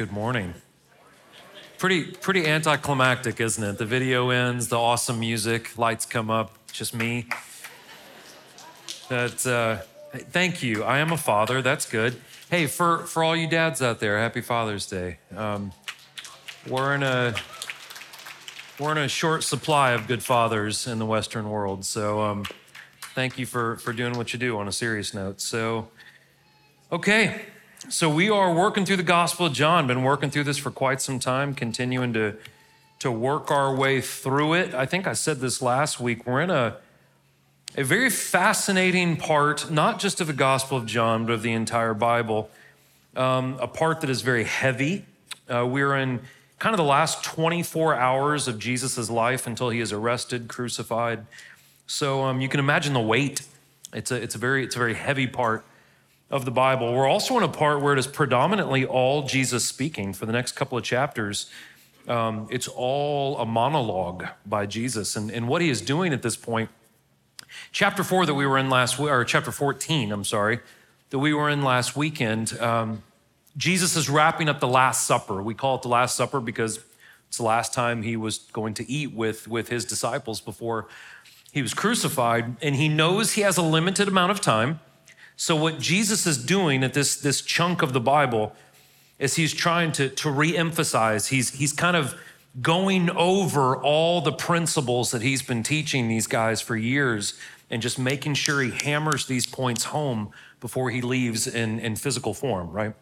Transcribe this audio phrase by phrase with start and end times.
[0.00, 0.54] Good morning.
[1.76, 3.76] Pretty, pretty anticlimactic, isn't it?
[3.76, 7.26] The video ends, the awesome music, lights come up, just me.
[9.10, 10.84] That, uh, thank you.
[10.84, 11.60] I am a father.
[11.60, 12.18] That's good.
[12.48, 15.18] Hey, for, for all you dads out there, happy Father's Day.
[15.36, 15.70] Um,
[16.66, 17.34] we're in a
[18.78, 21.84] we're in a short supply of good fathers in the Western world.
[21.84, 22.46] So um,
[23.14, 24.56] thank you for for doing what you do.
[24.56, 25.90] On a serious note, so
[26.90, 27.42] okay,
[27.88, 29.86] so we are working through the Gospel of John.
[29.86, 32.36] Been working through this for quite some time, continuing to
[32.98, 34.74] to work our way through it.
[34.74, 36.26] I think I said this last week.
[36.26, 36.76] We're in a
[37.76, 41.94] a very fascinating part, not just of the Gospel of John, but of the entire
[41.94, 42.50] Bible.
[43.16, 45.06] Um, a part that is very heavy.
[45.48, 46.20] Uh, we're in
[46.58, 51.26] kind of the last 24 hours of Jesus' life until he is arrested, crucified.
[51.86, 53.42] So um, you can imagine the weight.
[53.92, 55.64] It's a, it's, a very, it's a very heavy part
[56.30, 56.94] of the Bible.
[56.94, 60.52] We're also in a part where it is predominantly all Jesus speaking for the next
[60.52, 61.50] couple of chapters.
[62.06, 65.16] Um, it's all a monologue by Jesus.
[65.16, 66.70] And, and what he is doing at this point,
[67.72, 70.60] chapter four that we were in last, week, or chapter 14, I'm sorry,
[71.10, 73.02] that we were in last weekend, um,
[73.56, 75.42] Jesus is wrapping up the Last Supper.
[75.42, 76.78] We call it the Last Supper because
[77.26, 80.86] it's the last time he was going to eat with, with his disciples before
[81.50, 82.56] he was crucified.
[82.62, 84.78] And he knows he has a limited amount of time.
[85.40, 88.54] So, what Jesus is doing at this, this chunk of the Bible
[89.18, 92.14] is he's trying to, to re emphasize, he's, he's kind of
[92.60, 97.38] going over all the principles that he's been teaching these guys for years
[97.70, 100.30] and just making sure he hammers these points home
[100.60, 102.94] before he leaves in, in physical form, right?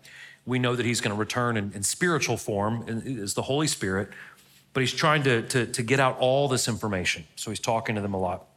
[0.47, 4.09] we know that he's going to return in, in spiritual form is the Holy Spirit,
[4.73, 7.25] but he's trying to, to, to get out all this information.
[7.37, 8.48] So he's talking to them a lot.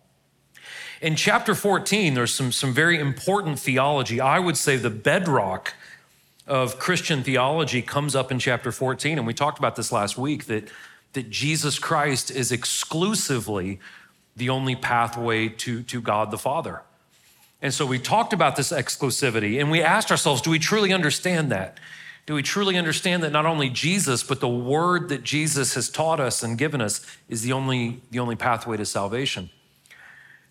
[1.02, 4.22] In chapter 14, there's some, some very important theology.
[4.22, 5.74] I would say the bedrock
[6.46, 9.18] of Christian theology comes up in chapter 14.
[9.18, 10.68] And we talked about this last week that,
[11.14, 13.80] that Jesus Christ is exclusively
[14.36, 16.84] the only pathway to, to God the Father.
[17.64, 21.52] And so we talked about this exclusivity and we asked ourselves do we truly understand
[21.52, 21.80] that?
[22.28, 26.20] Do we truly understand that not only Jesus, but the word that Jesus has taught
[26.20, 29.50] us and given us is the only, the only pathway to salvation?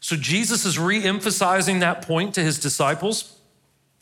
[0.00, 3.38] So Jesus is re emphasizing that point to his disciples.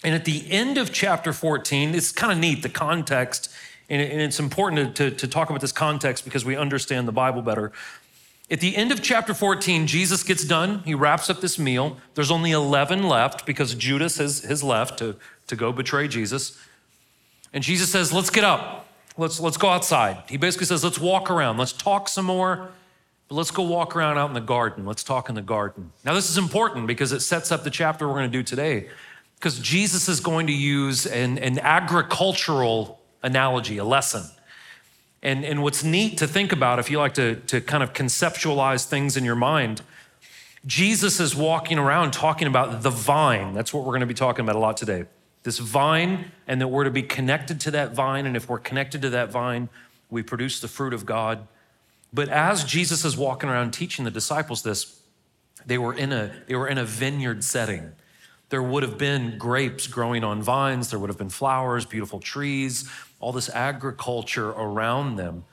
[0.05, 3.53] And at the end of chapter 14, it's kind of neat, the context,
[3.91, 7.73] and it's important to, to, talk about this context because we understand the Bible better.
[8.51, 10.81] At the end of chapter 14, Jesus gets done.
[10.81, 11.97] He wraps up this meal.
[12.15, 15.17] There's only 11 left because Judas has, has left to,
[15.47, 16.59] to go betray Jesus.
[17.53, 18.87] And Jesus says, Let's get up.
[19.17, 20.23] Let's, let's go outside.
[20.29, 21.57] He basically says, Let's walk around.
[21.57, 22.71] Let's talk some more.
[23.29, 24.87] But let's go walk around out in the garden.
[24.87, 25.93] Let's talk in the garden.
[26.05, 28.89] Now, this is important because it sets up the chapter we're going to do today.
[29.37, 34.25] Because Jesus is going to use an, an agricultural analogy, a lesson.
[35.23, 38.87] And, and what's neat to think about, if you like to, to kind of conceptualize
[38.87, 39.83] things in your mind,
[40.67, 43.53] Jesus is walking around talking about the vine.
[43.53, 45.05] That's what we're going to be talking about a lot today.
[45.43, 48.27] This vine, and that we're to be connected to that vine.
[48.27, 49.69] And if we're connected to that vine,
[50.11, 51.47] we produce the fruit of God.
[52.13, 55.01] But as Jesus is walking around teaching the disciples this,
[55.67, 57.93] they were in a, they were in a vineyard setting.
[58.49, 62.89] There would have been grapes growing on vines, there would have been flowers, beautiful trees,
[63.21, 65.45] all this agriculture around them.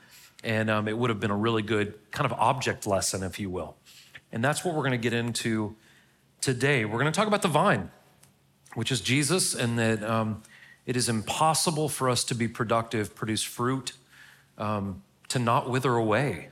[0.42, 3.50] And um, it would have been a really good kind of object lesson, if you
[3.50, 3.76] will.
[4.32, 5.74] And that's what we're going to get into
[6.40, 6.84] today.
[6.84, 7.90] We're going to talk about the vine,
[8.74, 10.42] which is Jesus, and that um,
[10.86, 13.92] it is impossible for us to be productive, produce fruit,
[14.56, 16.48] um, to not wither away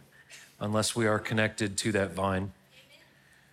[0.60, 2.52] unless we are connected to that vine.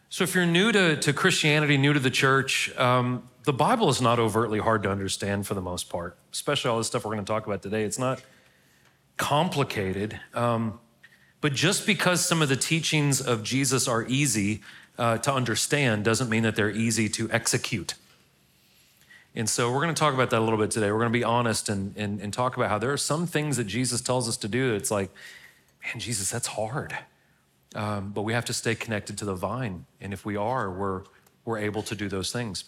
[0.09, 4.01] So, if you're new to, to Christianity, new to the church, um, the Bible is
[4.01, 7.25] not overtly hard to understand for the most part, especially all the stuff we're going
[7.25, 7.83] to talk about today.
[7.83, 8.21] It's not
[9.17, 10.19] complicated.
[10.33, 10.79] Um,
[11.39, 14.61] but just because some of the teachings of Jesus are easy
[14.97, 17.95] uh, to understand doesn't mean that they're easy to execute.
[19.35, 20.91] And so we're going to talk about that a little bit today.
[20.91, 23.57] We're going to be honest and, and, and talk about how there are some things
[23.57, 24.73] that Jesus tells us to do.
[24.75, 25.09] It's like,
[25.83, 26.97] man, Jesus, that's hard.
[27.73, 29.85] Um, but we have to stay connected to the vine.
[30.01, 31.03] And if we are, we're,
[31.45, 32.65] we're able to do those things.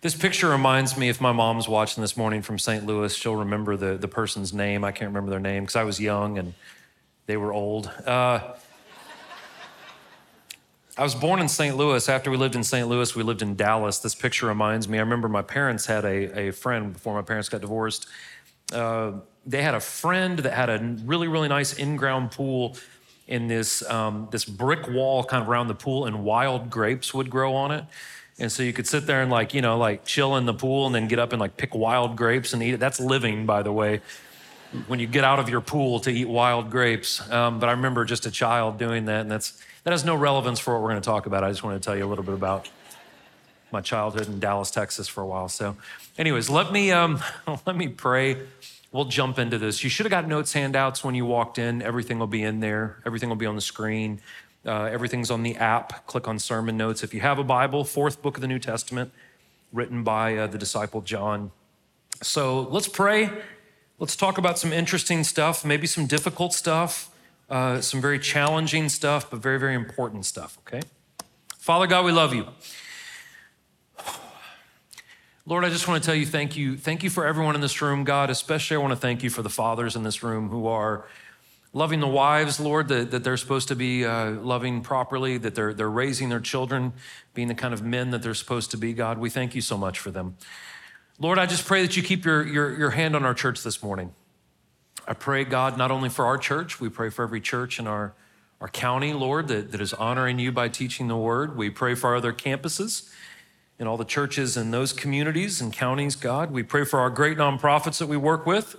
[0.00, 2.86] This picture reminds me if my mom's watching this morning from St.
[2.86, 4.84] Louis, she'll remember the, the person's name.
[4.84, 6.54] I can't remember their name because I was young and
[7.26, 7.90] they were old.
[8.06, 8.54] Uh,
[10.98, 11.76] I was born in St.
[11.76, 12.08] Louis.
[12.08, 12.88] After we lived in St.
[12.88, 14.00] Louis, we lived in Dallas.
[14.00, 14.98] This picture reminds me.
[14.98, 18.08] I remember my parents had a, a friend before my parents got divorced.
[18.72, 19.12] Uh,
[19.46, 22.76] they had a friend that had a really, really nice in ground pool
[23.28, 27.30] in this, um, this brick wall kind of around the pool, and wild grapes would
[27.30, 27.84] grow on it.
[28.40, 30.86] And so you could sit there and like, you know, like chill in the pool
[30.86, 32.80] and then get up and like pick wild grapes and eat it.
[32.80, 34.00] That's living, by the way,
[34.88, 37.30] when you get out of your pool to eat wild grapes.
[37.30, 40.58] Um, but I remember just a child doing that, and that's that has no relevance
[40.58, 41.42] for what we're going to talk about.
[41.42, 42.68] I just want to tell you a little bit about
[43.72, 45.48] my childhood in Dallas, Texas for a while.
[45.48, 45.78] So,
[46.18, 47.22] anyways, let me um,
[47.66, 48.36] let me pray.
[48.92, 49.82] We'll jump into this.
[49.82, 51.80] You should have got notes handouts when you walked in.
[51.80, 52.98] Everything will be in there.
[53.06, 54.20] Everything will be on the screen.
[54.66, 56.06] Uh, everything's on the app.
[56.06, 57.02] Click on sermon notes.
[57.02, 59.10] If you have a Bible, fourth book of the New Testament,
[59.72, 61.50] written by uh, the disciple John.
[62.22, 63.30] So let's pray.
[63.98, 67.10] Let's talk about some interesting stuff, maybe some difficult stuff,
[67.48, 70.82] uh, some very challenging stuff, but very, very important stuff, okay?
[71.58, 72.46] Father God, we love you.
[75.46, 76.76] Lord, I just want to tell you thank you.
[76.76, 78.28] Thank you for everyone in this room, God.
[78.28, 81.06] Especially, I want to thank you for the fathers in this room who are
[81.72, 85.72] loving the wives, Lord, that, that they're supposed to be uh, loving properly, that they're,
[85.72, 86.92] they're raising their children,
[87.32, 89.16] being the kind of men that they're supposed to be, God.
[89.18, 90.36] We thank you so much for them.
[91.18, 93.82] Lord, I just pray that you keep your, your, your hand on our church this
[93.82, 94.12] morning.
[95.08, 98.12] I pray, God, not only for our church, we pray for every church in our,
[98.60, 101.56] our county, Lord, that, that is honoring you by teaching the word.
[101.56, 103.10] We pray for our other campuses
[103.78, 106.50] and all the churches in those communities and counties, God.
[106.50, 108.76] We pray for our great nonprofits that we work with.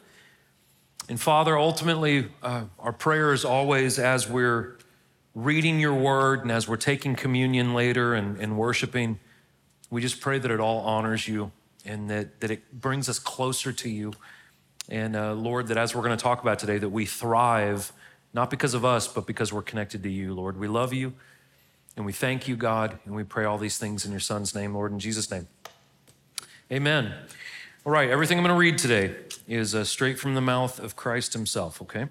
[1.09, 4.77] And Father, ultimately, uh, our prayer is always as we're
[5.33, 9.19] reading your word and as we're taking communion later and, and worshiping,
[9.89, 11.51] we just pray that it all honors you
[11.83, 14.13] and that, that it brings us closer to you.
[14.89, 17.93] And uh, Lord, that as we're going to talk about today, that we thrive
[18.33, 20.59] not because of us, but because we're connected to you, Lord.
[20.59, 21.13] We love you
[21.95, 24.73] and we thank you, God, and we pray all these things in your Son's name,
[24.73, 25.47] Lord, in Jesus' name.
[26.71, 27.13] Amen.
[27.85, 29.15] All right, everything I'm going to read today
[29.47, 32.07] is uh, straight from the mouth of Christ himself, okay?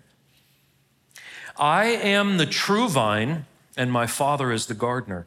[1.57, 3.47] I am the true vine,
[3.77, 5.27] and my Father is the gardener.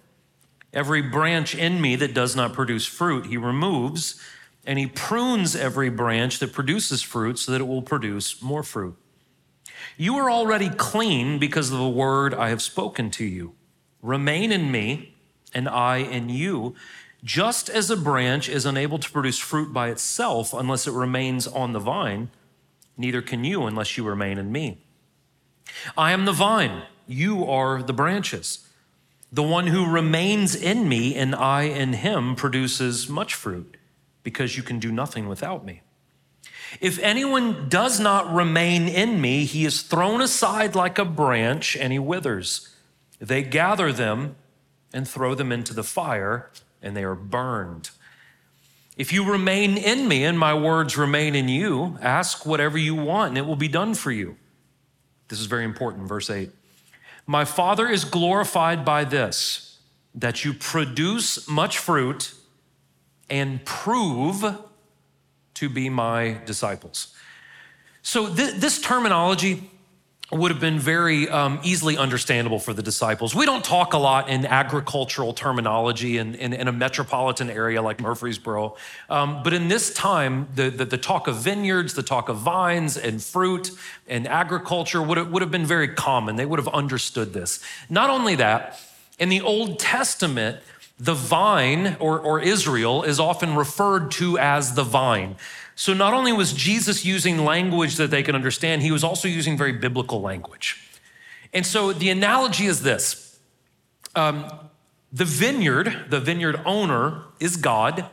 [0.73, 4.21] Every branch in me that does not produce fruit, he removes,
[4.65, 8.95] and he prunes every branch that produces fruit so that it will produce more fruit.
[9.97, 13.53] You are already clean because of the word I have spoken to you.
[14.01, 15.15] Remain in me,
[15.53, 16.75] and I in you.
[17.23, 21.73] Just as a branch is unable to produce fruit by itself unless it remains on
[21.73, 22.29] the vine,
[22.97, 24.83] neither can you unless you remain in me.
[25.97, 28.67] I am the vine, you are the branches.
[29.31, 33.77] The one who remains in me and I in him produces much fruit,
[34.23, 35.81] because you can do nothing without me.
[36.79, 41.91] If anyone does not remain in me, he is thrown aside like a branch and
[41.91, 42.75] he withers.
[43.19, 44.35] They gather them
[44.93, 46.49] and throw them into the fire
[46.81, 47.91] and they are burned.
[48.97, 53.29] If you remain in me and my words remain in you, ask whatever you want
[53.29, 54.37] and it will be done for you.
[55.27, 56.51] This is very important, verse 8.
[57.25, 59.79] My Father is glorified by this,
[60.13, 62.33] that you produce much fruit
[63.31, 64.45] and prove
[65.55, 67.15] to be my disciples.
[68.03, 69.71] So, th- this terminology,
[70.31, 73.35] would have been very um, easily understandable for the disciples.
[73.35, 77.99] We don't talk a lot in agricultural terminology in, in, in a metropolitan area like
[77.99, 78.77] Murfreesboro.
[79.09, 82.95] Um, but in this time, the, the, the, talk of vineyards, the talk of vines
[82.95, 83.71] and fruit
[84.07, 86.37] and agriculture would have, would have been very common.
[86.37, 87.61] They would have understood this.
[87.89, 88.79] Not only that,
[89.19, 90.61] in the Old Testament,
[91.01, 95.35] the vine or, or Israel is often referred to as the vine.
[95.73, 99.57] So not only was Jesus using language that they could understand, he was also using
[99.57, 100.79] very biblical language.
[101.53, 103.39] And so the analogy is this
[104.15, 104.45] um,
[105.11, 108.05] the vineyard, the vineyard owner is God.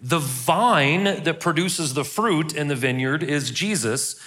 [0.00, 4.18] The vine that produces the fruit in the vineyard is Jesus.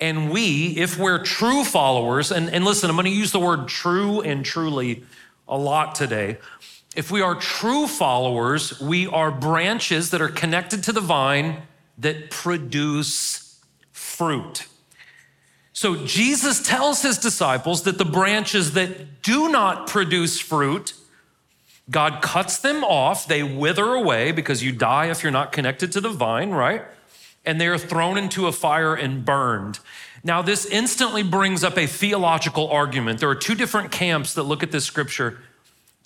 [0.00, 3.68] And we, if we're true followers, and, and listen, I'm going to use the word
[3.68, 5.04] true and truly
[5.46, 6.38] a lot today.
[6.94, 11.62] If we are true followers, we are branches that are connected to the vine
[11.98, 13.60] that produce
[13.92, 14.66] fruit.
[15.72, 20.92] So Jesus tells his disciples that the branches that do not produce fruit,
[21.90, 23.26] God cuts them off.
[23.26, 26.84] They wither away because you die if you're not connected to the vine, right?
[27.44, 29.80] And they are thrown into a fire and burned.
[30.22, 33.18] Now, this instantly brings up a theological argument.
[33.18, 35.40] There are two different camps that look at this scripture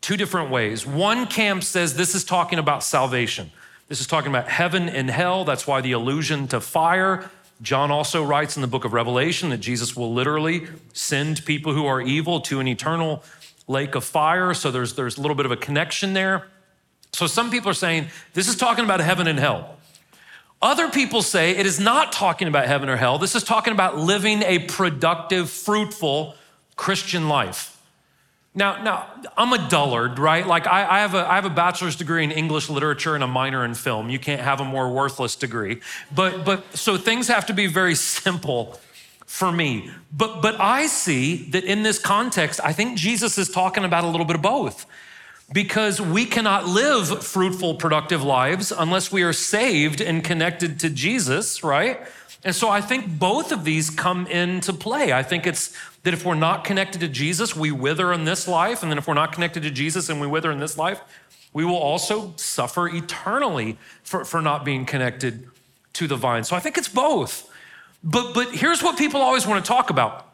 [0.00, 0.86] two different ways.
[0.86, 3.50] One camp says this is talking about salvation.
[3.88, 5.44] This is talking about heaven and hell.
[5.44, 7.30] That's why the allusion to fire.
[7.62, 11.86] John also writes in the book of Revelation that Jesus will literally send people who
[11.86, 13.22] are evil to an eternal
[13.66, 14.52] lake of fire.
[14.54, 16.48] So there's, there's a little bit of a connection there.
[17.12, 19.76] So some people are saying this is talking about heaven and hell.
[20.60, 23.18] Other people say it is not talking about heaven or hell.
[23.18, 26.34] This is talking about living a productive, fruitful
[26.76, 27.75] Christian life.
[28.56, 30.46] Now, now I'm a dullard, right?
[30.46, 33.26] Like I, I, have a, I have a bachelor's degree in English literature and a
[33.26, 34.08] minor in film.
[34.08, 35.82] You can't have a more worthless degree.
[36.14, 37.94] But, but so things have to be very
[38.25, 38.80] simple
[39.26, 39.90] for me.
[40.10, 44.08] But, but I see that in this context, I think Jesus is talking about a
[44.08, 44.86] little bit of both.
[45.52, 51.62] Because we cannot live fruitful, productive lives unless we are saved and connected to Jesus,
[51.62, 52.00] right?
[52.42, 55.12] And so I think both of these come into play.
[55.12, 58.84] I think it's that if we're not connected to Jesus, we wither in this life.
[58.84, 61.00] And then if we're not connected to Jesus and we wither in this life,
[61.52, 65.48] we will also suffer eternally for, for not being connected
[65.94, 66.44] to the vine.
[66.44, 67.52] So I think it's both.
[68.04, 70.28] But, but here's what people always want to talk about.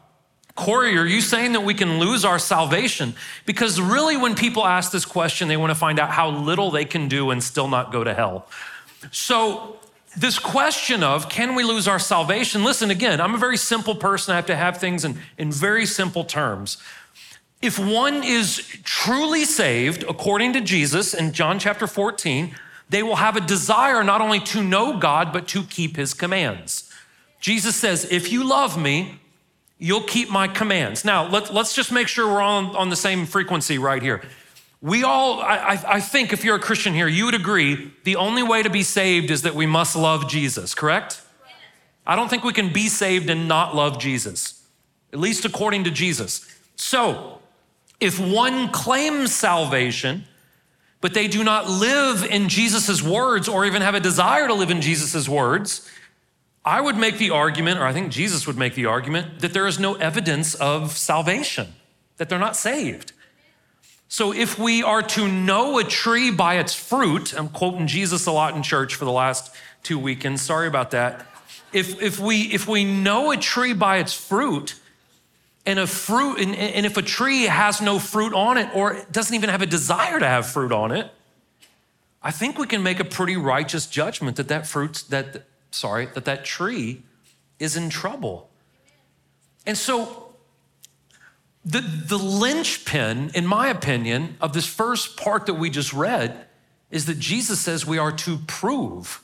[0.53, 3.15] Corey, are you saying that we can lose our salvation?
[3.47, 6.85] Because really, when people ask this question, they want to find out how little they
[6.85, 8.47] can do and still not go to hell.
[9.09, 9.79] So
[10.15, 12.63] this question of can we lose our salvation?
[12.63, 14.33] Listen, again, I'm a very simple person.
[14.33, 16.77] I have to have things in, in very simple terms.
[17.61, 22.53] If one is truly saved, according to Jesus in John chapter 14,
[22.89, 26.91] they will have a desire not only to know God, but to keep his commands.
[27.39, 29.19] Jesus says, If you love me,
[29.79, 31.03] you'll keep my commands.
[31.03, 34.21] Now, let, us just make sure we're on, on the same frequency right here.
[34.83, 38.43] We all, I, I think if you're a Christian here, you would agree the only
[38.43, 41.21] way to be saved is that we must love Jesus, correct?
[42.05, 44.61] I don't think we can be saved and not love Jesus,
[45.13, 46.45] at least according to Jesus.
[46.75, 47.39] So,
[48.01, 50.25] if one claims salvation,
[50.99, 54.69] but they do not live in Jesus' words or even have a desire to live
[54.69, 55.89] in Jesus' words,
[56.65, 59.65] I would make the argument, or I think Jesus would make the argument, that there
[59.65, 61.69] is no evidence of salvation,
[62.17, 63.13] that they're not saved.
[64.13, 68.31] So if we are to know a tree by its fruit, I'm quoting Jesus a
[68.31, 69.51] lot in church for the last
[69.81, 70.43] two weekends.
[70.43, 71.25] Sorry about that.
[71.71, 74.75] If, if, we, if we know a tree by its fruit,
[75.65, 79.33] and a fruit, and, and if a tree has no fruit on it or doesn't
[79.33, 81.09] even have a desire to have fruit on it,
[82.21, 86.25] I think we can make a pretty righteous judgment that that fruit, that, sorry, that
[86.25, 87.01] that tree
[87.57, 88.47] is in trouble.
[89.65, 90.22] And so
[91.65, 96.45] the, the linchpin, in my opinion, of this first part that we just read
[96.91, 99.21] is that Jesus says we are to prove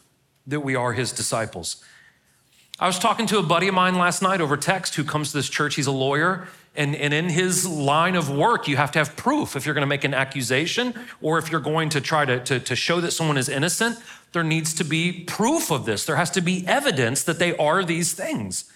[0.48, 1.84] that we are his disciples.
[2.80, 5.38] I was talking to a buddy of mine last night over text who comes to
[5.38, 5.76] this church.
[5.76, 6.48] He's a lawyer.
[6.76, 9.58] And, and in his line of work, you have to have proof.
[9.58, 12.60] If you're going to make an accusation or if you're going to try to, to,
[12.60, 13.98] to show that someone is innocent,
[14.32, 16.06] there needs to be proof of this.
[16.06, 18.72] There has to be evidence that they are these things.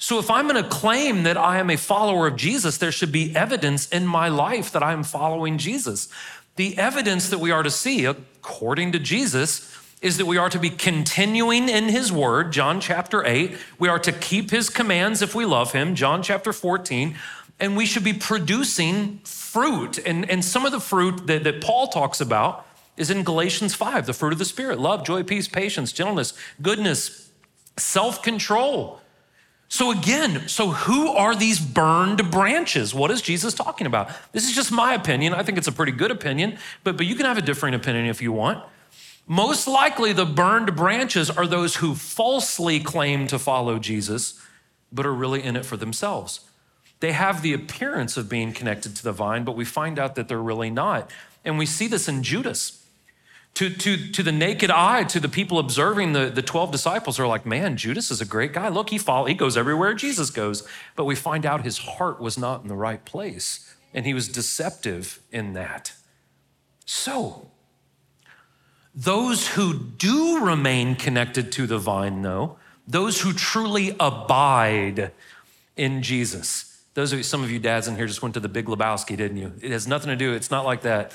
[0.00, 3.10] So, if I'm going to claim that I am a follower of Jesus, there should
[3.10, 6.08] be evidence in my life that I am following Jesus.
[6.54, 10.58] The evidence that we are to see, according to Jesus, is that we are to
[10.60, 13.56] be continuing in his word, John chapter 8.
[13.80, 17.16] We are to keep his commands if we love him, John chapter 14.
[17.58, 19.98] And we should be producing fruit.
[19.98, 22.64] And, and some of the fruit that, that Paul talks about
[22.96, 27.32] is in Galatians 5, the fruit of the Spirit love, joy, peace, patience, gentleness, goodness,
[27.76, 29.00] self control.
[29.70, 32.94] So, again, so who are these burned branches?
[32.94, 34.10] What is Jesus talking about?
[34.32, 35.34] This is just my opinion.
[35.34, 38.06] I think it's a pretty good opinion, but, but you can have a different opinion
[38.06, 38.64] if you want.
[39.26, 44.40] Most likely, the burned branches are those who falsely claim to follow Jesus,
[44.90, 46.40] but are really in it for themselves.
[47.00, 50.28] They have the appearance of being connected to the vine, but we find out that
[50.28, 51.10] they're really not.
[51.44, 52.77] And we see this in Judas.
[53.58, 57.26] To, to, to the naked eye, to the people observing the, the 12 disciples are
[57.26, 58.68] like, man, Judas is a great guy.
[58.68, 60.62] Look, he follow, he goes everywhere Jesus goes.
[60.94, 64.28] But we find out his heart was not in the right place, and he was
[64.28, 65.92] deceptive in that.
[66.86, 67.50] So,
[68.94, 75.10] those who do remain connected to the vine, though, those who truly abide
[75.76, 76.80] in Jesus.
[76.94, 79.16] Those of you, some of you dads in here just went to the Big Lebowski,
[79.16, 79.52] didn't you?
[79.60, 81.12] It has nothing to do, it's not like that.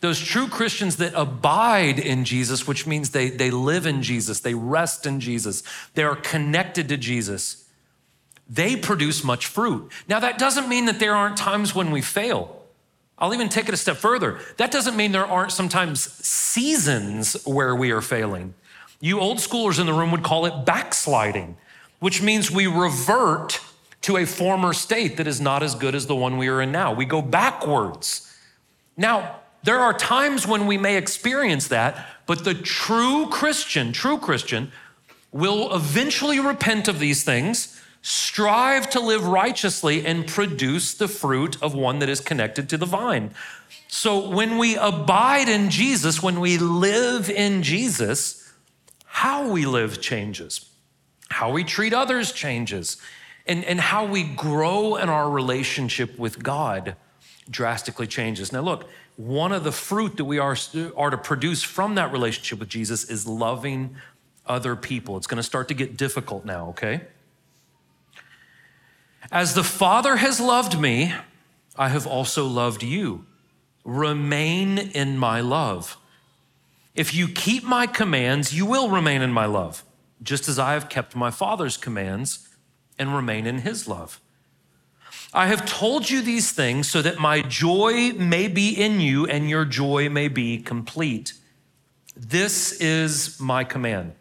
[0.00, 4.54] Those true Christians that abide in Jesus, which means they, they live in Jesus, they
[4.54, 5.62] rest in Jesus,
[5.94, 7.64] they are connected to Jesus,
[8.48, 9.90] they produce much fruit.
[10.08, 12.62] Now, that doesn't mean that there aren't times when we fail.
[13.18, 14.38] I'll even take it a step further.
[14.58, 18.54] That doesn't mean there aren't sometimes seasons where we are failing.
[19.00, 21.56] You old schoolers in the room would call it backsliding,
[21.98, 23.60] which means we revert
[24.02, 26.70] to a former state that is not as good as the one we are in
[26.70, 26.92] now.
[26.92, 28.32] We go backwards.
[28.96, 34.70] Now, there are times when we may experience that, but the true Christian, true Christian,
[35.32, 41.74] will eventually repent of these things, strive to live righteously, and produce the fruit of
[41.74, 43.32] one that is connected to the vine.
[43.88, 48.48] So when we abide in Jesus, when we live in Jesus,
[49.04, 50.70] how we live changes,
[51.28, 52.98] how we treat others changes,
[53.48, 56.94] and, and how we grow in our relationship with God
[57.50, 58.52] drastically changes.
[58.52, 60.56] Now, look, one of the fruit that we are,
[60.96, 63.96] are to produce from that relationship with Jesus is loving
[64.46, 65.16] other people.
[65.16, 67.02] It's going to start to get difficult now, okay?
[69.32, 71.14] As the Father has loved me,
[71.76, 73.26] I have also loved you.
[73.84, 75.96] Remain in my love.
[76.94, 79.84] If you keep my commands, you will remain in my love,
[80.22, 82.48] just as I have kept my Father's commands
[82.98, 84.20] and remain in his love.
[85.32, 89.50] I have told you these things so that my joy may be in you and
[89.50, 91.34] your joy may be complete.
[92.16, 94.14] This is my command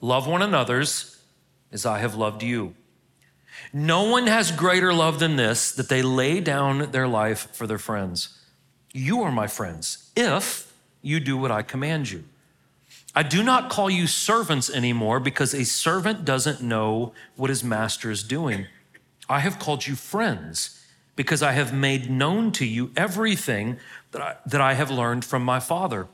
[0.00, 1.18] love one another's
[1.72, 2.74] as I have loved you.
[3.72, 7.78] No one has greater love than this that they lay down their life for their
[7.78, 8.38] friends.
[8.92, 12.24] You are my friends if you do what I command you.
[13.14, 18.10] I do not call you servants anymore because a servant doesn't know what his master
[18.10, 18.66] is doing.
[19.28, 20.80] I have called you friends
[21.16, 23.78] because I have made known to you everything
[24.10, 26.08] that I, that I have learned from my Father.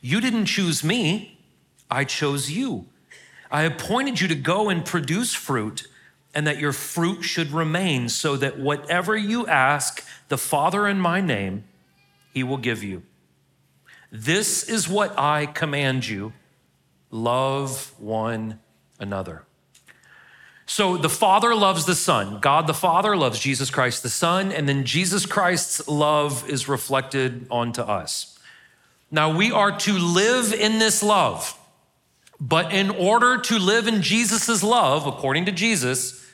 [0.00, 1.38] You didn't choose me,
[1.90, 2.86] I chose you.
[3.50, 5.86] I appointed you to go and produce fruit,
[6.34, 11.20] and that your fruit should remain, so that whatever you ask the Father in my
[11.20, 11.64] name,
[12.32, 13.02] he will give you.
[14.12, 16.32] This is what I command you
[17.10, 18.60] love one
[18.98, 19.44] another.
[20.70, 22.38] So the Father loves the Son.
[22.38, 27.48] God the Father loves Jesus Christ the Son, and then Jesus Christ's love is reflected
[27.50, 28.38] onto us.
[29.10, 31.58] Now we are to live in this love,
[32.40, 36.24] but in order to live in Jesus' love, according to Jesus,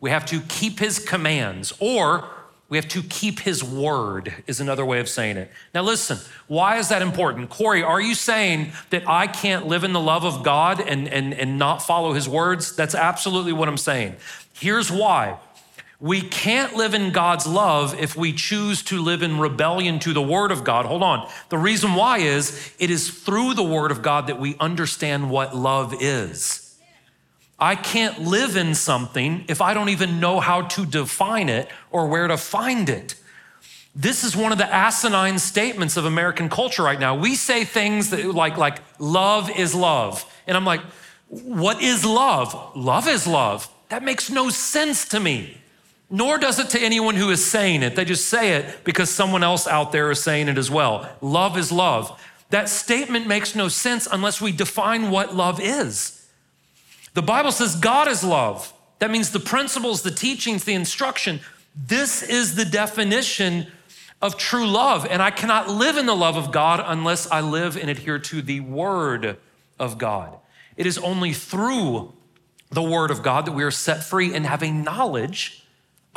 [0.00, 2.28] we have to keep his commands, or
[2.68, 5.50] we have to keep his word, is another way of saying it.
[5.74, 7.48] Now, listen, why is that important?
[7.48, 11.32] Corey, are you saying that I can't live in the love of God and, and,
[11.32, 12.76] and not follow his words?
[12.76, 14.16] That's absolutely what I'm saying.
[14.52, 15.38] Here's why.
[16.00, 20.22] We can't live in God's love if we choose to live in rebellion to the
[20.22, 20.84] Word of God.
[20.84, 21.28] Hold on.
[21.48, 25.56] The reason why is it is through the Word of God that we understand what
[25.56, 26.67] love is.
[27.58, 32.06] I can't live in something if I don't even know how to define it or
[32.06, 33.16] where to find it.
[33.94, 37.16] This is one of the asinine statements of American culture right now.
[37.16, 40.24] We say things that like, like love is love.
[40.46, 40.82] And I'm like,
[41.28, 42.76] what is love?
[42.76, 43.68] Love is love.
[43.88, 45.58] That makes no sense to me.
[46.10, 47.96] Nor does it to anyone who is saying it.
[47.96, 51.10] They just say it because someone else out there is saying it as well.
[51.20, 52.24] Love is love.
[52.50, 56.17] That statement makes no sense unless we define what love is.
[57.18, 58.72] The Bible says God is love.
[59.00, 61.40] That means the principles, the teachings, the instruction.
[61.74, 63.66] This is the definition
[64.22, 65.04] of true love.
[65.04, 68.40] And I cannot live in the love of God unless I live and adhere to
[68.40, 69.36] the Word
[69.80, 70.38] of God.
[70.76, 72.12] It is only through
[72.70, 75.66] the Word of God that we are set free and have a knowledge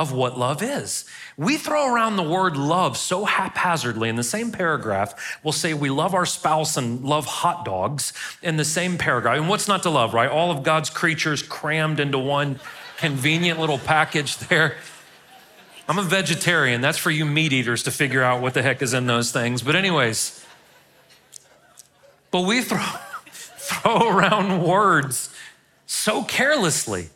[0.01, 1.05] of what love is.
[1.37, 4.09] We throw around the word love so haphazardly.
[4.09, 8.57] In the same paragraph, we'll say we love our spouse and love hot dogs in
[8.57, 9.37] the same paragraph.
[9.37, 10.29] And what's not to love, right?
[10.29, 12.59] All of God's creatures crammed into one
[12.97, 14.75] convenient little package there.
[15.87, 16.81] I'm a vegetarian.
[16.81, 19.61] That's for you meat eaters to figure out what the heck is in those things.
[19.61, 20.43] But, anyways,
[22.31, 22.79] but we throw,
[23.27, 25.33] throw around words
[25.85, 27.09] so carelessly.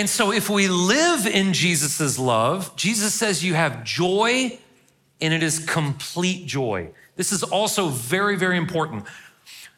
[0.00, 4.58] And so, if we live in Jesus' love, Jesus says you have joy
[5.20, 6.88] and it is complete joy.
[7.16, 9.04] This is also very, very important.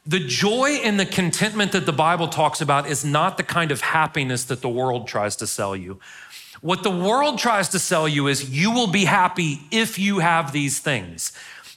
[0.07, 3.81] The joy and the contentment that the Bible talks about is not the kind of
[3.81, 5.99] happiness that the world tries to sell you.
[6.61, 10.53] What the world tries to sell you is you will be happy if you have
[10.53, 11.33] these things.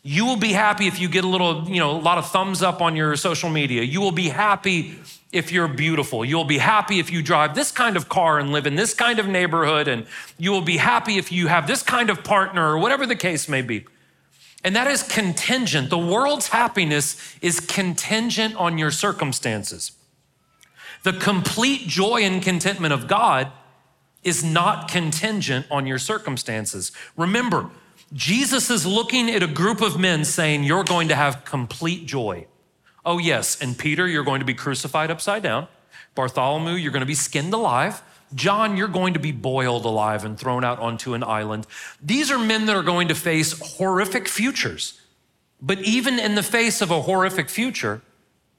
[0.08, 2.62] You will be happy if you get a little, you know, a lot of thumbs
[2.62, 3.82] up on your social media.
[3.82, 5.00] You will be happy
[5.32, 6.24] if you're beautiful.
[6.24, 9.18] You'll be happy if you drive this kind of car and live in this kind
[9.18, 9.88] of neighborhood.
[9.88, 10.06] And
[10.38, 13.50] you will be happy if you have this kind of partner or whatever the case
[13.50, 13.84] may be.
[14.64, 15.90] And that is contingent.
[15.90, 19.94] The world's happiness is contingent on your circumstances.
[21.02, 23.52] The complete joy and contentment of God
[24.24, 26.92] is not contingent on your circumstances.
[27.18, 27.72] Remember,
[28.16, 32.48] Jesus is looking at a group of men saying, You're going to have complete joy.
[33.06, 33.62] Oh, yes.
[33.62, 35.68] And Peter, you're going to be crucified upside down.
[36.16, 38.02] Bartholomew, you're going to be skinned alive.
[38.34, 41.68] John, you're going to be boiled alive and thrown out onto an island.
[42.02, 45.00] These are men that are going to face horrific futures.
[45.62, 48.02] But even in the face of a horrific future,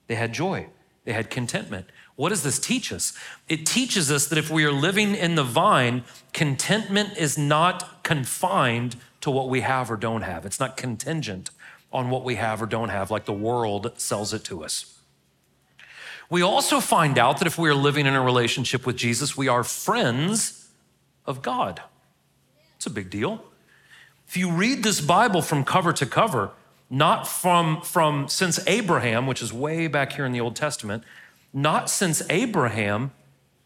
[0.07, 0.69] they had joy,
[1.05, 1.87] they had contentment.
[2.15, 3.13] What does this teach us?
[3.49, 8.97] It teaches us that if we are living in the vine, contentment is not confined
[9.21, 11.51] to what we have or don't have, it's not contingent
[11.93, 14.99] on what we have or don't have, like the world sells it to us.
[16.29, 19.49] We also find out that if we are living in a relationship with Jesus, we
[19.49, 20.69] are friends
[21.25, 21.83] of God.
[22.77, 23.45] It's a big deal.
[24.27, 26.51] If you read this Bible from cover to cover,
[26.91, 31.05] not from, from since Abraham, which is way back here in the Old Testament,
[31.53, 33.13] not since Abraham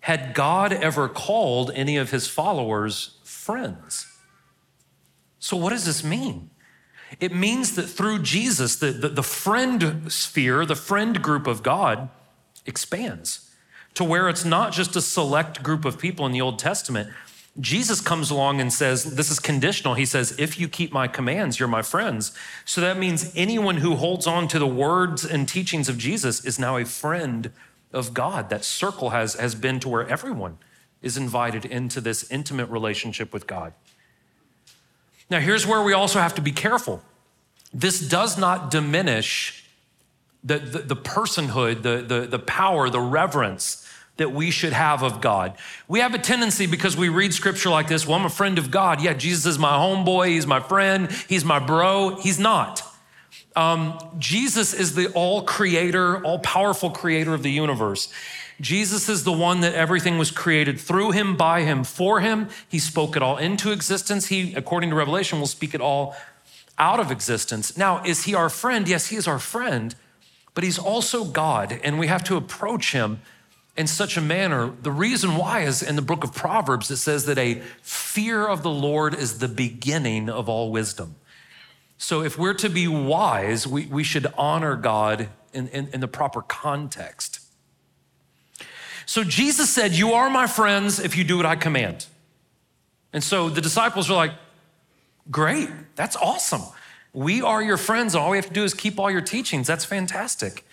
[0.01, 4.07] had God ever called any of his followers friends.
[5.41, 6.51] So, what does this mean?
[7.19, 12.09] It means that through Jesus, the, the, the, friend sphere, the friend group of God
[12.67, 13.51] expands
[13.95, 17.11] to where it's not just a select group of people in the Old Testament.
[17.59, 19.95] Jesus comes along and says, This is conditional.
[19.95, 22.33] He says, If you keep my commands, you're my friends.
[22.65, 26.61] So that means anyone who holds on to the words and teachings of Jesus is
[26.61, 27.51] now a friend
[27.93, 28.51] of God.
[28.51, 30.59] That circle has, has been to where everyone
[31.03, 33.73] is invited into this intimate relationship with God.
[35.31, 37.03] Now, here's where we also have to be careful.
[37.73, 39.65] This does not diminish
[40.43, 45.21] the, the, the personhood, the, the, the power, the reverence that we should have of
[45.21, 45.57] God.
[45.89, 48.71] We have a tendency because we read scripture like this well, I'm a friend of
[48.71, 49.01] God.
[49.01, 52.17] Yeah, Jesus is my homeboy, he's my friend, he's my bro.
[52.21, 52.83] He's not.
[53.57, 58.13] Um, Jesus is the all creator, all powerful creator of the universe.
[58.61, 62.49] Jesus is the one that everything was created through him, by him, for him.
[62.69, 64.27] He spoke it all into existence.
[64.27, 66.15] He, according to Revelation, will speak it all
[66.79, 67.77] out of existence.
[67.77, 68.89] Now, is he our friend?
[68.89, 69.95] Yes, he is our friend,
[70.55, 73.21] but he's also God, and we have to approach him
[73.77, 74.73] in such a manner.
[74.83, 78.63] The reason why is in the book of Proverbs, it says that a fear of
[78.63, 81.17] the Lord is the beginning of all wisdom.
[81.99, 86.09] So, if we're to be wise, we, we should honor God in, in, in the
[86.09, 87.41] proper context.
[89.11, 92.07] So Jesus said, You are my friends if you do what I command.
[93.13, 94.31] And so the disciples were like,
[95.33, 96.63] Great, that's awesome.
[97.13, 98.15] We are your friends.
[98.15, 99.67] All we have to do is keep all your teachings.
[99.67, 100.65] That's fantastic.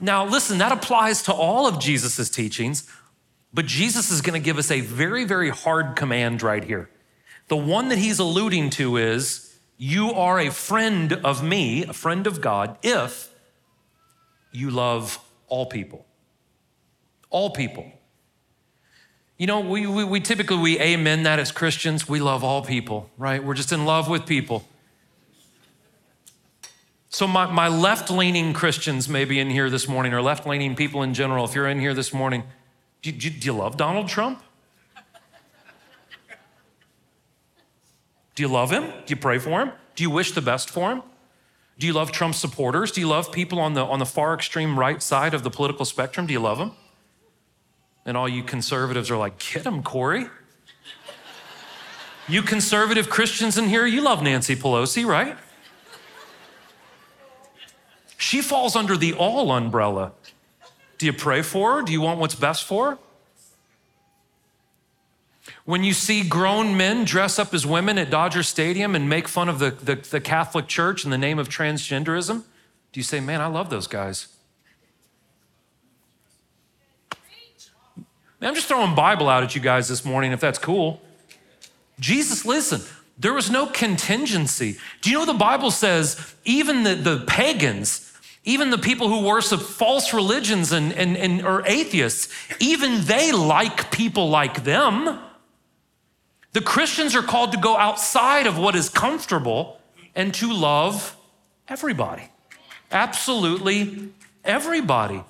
[0.00, 2.90] Now, listen, that applies to all of Jesus' teachings,
[3.52, 6.88] but Jesus is going to give us a very, very hard command right here.
[7.48, 12.26] The one that he's alluding to is, You are a friend of me, a friend
[12.26, 13.28] of God, if
[14.52, 15.18] you love
[15.48, 16.06] all people
[17.34, 17.84] all people.
[19.38, 22.08] You know, we, we, we, typically, we amen that as Christians.
[22.08, 23.42] We love all people, right?
[23.42, 24.68] We're just in love with people.
[27.08, 31.12] So my, my left-leaning Christians may be in here this morning, or left-leaning people in
[31.12, 32.44] general, if you're in here this morning,
[33.02, 34.40] do you, do you love Donald Trump?
[38.36, 38.84] Do you love him?
[38.84, 39.72] Do you pray for him?
[39.96, 41.02] Do you wish the best for him?
[41.80, 42.92] Do you love Trump supporters?
[42.92, 45.84] Do you love people on the, on the far extreme right side of the political
[45.84, 46.26] spectrum?
[46.26, 46.72] Do you love them?
[48.06, 50.26] And all you conservatives are like, get him, Corey.
[52.28, 55.36] you conservative Christians in here, you love Nancy Pelosi, right?
[58.18, 60.12] She falls under the all umbrella.
[60.98, 61.82] Do you pray for her?
[61.82, 62.98] Do you want what's best for her?
[65.64, 69.48] When you see grown men dress up as women at Dodger Stadium and make fun
[69.48, 72.44] of the, the, the Catholic Church in the name of transgenderism,
[72.92, 74.28] do you say, man, I love those guys?
[78.44, 81.00] I'm just throwing Bible out at you guys this morning, if that's cool.
[81.98, 82.82] Jesus, listen,
[83.18, 84.76] there was no contingency.
[85.00, 88.12] Do you know the Bible says even the, the pagans,
[88.44, 93.90] even the people who worship false religions and, and, and or atheists, even they like
[93.90, 95.18] people like them.
[96.52, 99.80] The Christians are called to go outside of what is comfortable
[100.14, 101.16] and to love
[101.68, 102.28] everybody.
[102.90, 104.10] Absolutely
[104.44, 105.22] everybody.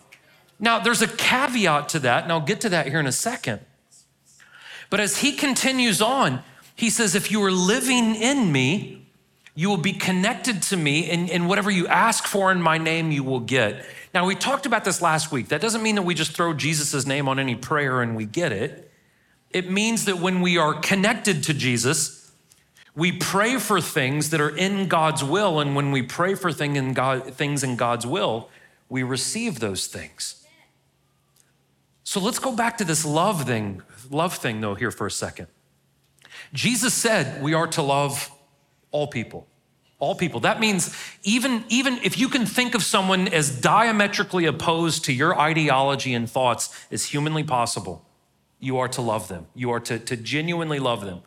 [0.58, 3.60] Now, there's a caveat to that, and I'll get to that here in a second.
[4.90, 6.42] But as he continues on,
[6.76, 9.06] he says, If you are living in me,
[9.54, 13.10] you will be connected to me, and, and whatever you ask for in my name,
[13.10, 13.84] you will get.
[14.12, 15.48] Now, we talked about this last week.
[15.48, 18.52] That doesn't mean that we just throw Jesus' name on any prayer and we get
[18.52, 18.90] it.
[19.50, 22.32] It means that when we are connected to Jesus,
[22.96, 25.60] we pray for things that are in God's will.
[25.60, 28.50] And when we pray for thing in God, things in God's will,
[28.88, 30.43] we receive those things.
[32.04, 35.48] So let's go back to this love thing, love thing though here for a second.
[36.52, 38.30] Jesus said we are to love
[38.90, 39.48] all people.
[39.98, 40.40] All people.
[40.40, 45.38] That means even, even if you can think of someone as diametrically opposed to your
[45.38, 48.04] ideology and thoughts as humanly possible,
[48.60, 49.46] you are to love them.
[49.54, 51.22] You are to, to genuinely love them.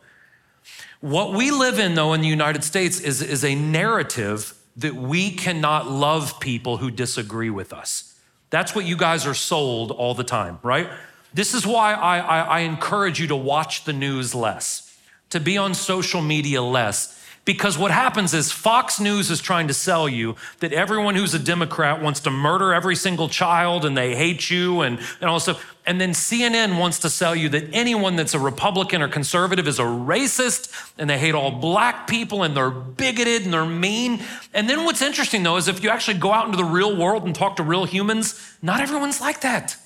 [0.99, 5.31] What we live in, though, in the United States is, is a narrative that we
[5.31, 8.06] cannot love people who disagree with us.
[8.49, 10.89] That's what you guys are sold all the time, right?
[11.33, 14.97] This is why I, I, I encourage you to watch the news less,
[15.29, 17.13] to be on social media less,
[17.47, 21.39] Because what happens is Fox News is trying to sell you that everyone who's a
[21.39, 25.77] Democrat wants to murder every single child and they hate you and, and all stuff.
[25.85, 29.79] And then CNN wants to sell you that anyone that's a Republican or conservative is
[29.79, 34.21] a racist and they hate all black people and they're bigoted and they're mean.
[34.53, 37.23] And then what's interesting though is if you actually go out into the real world
[37.23, 39.77] and talk to real humans, not everyone's like that.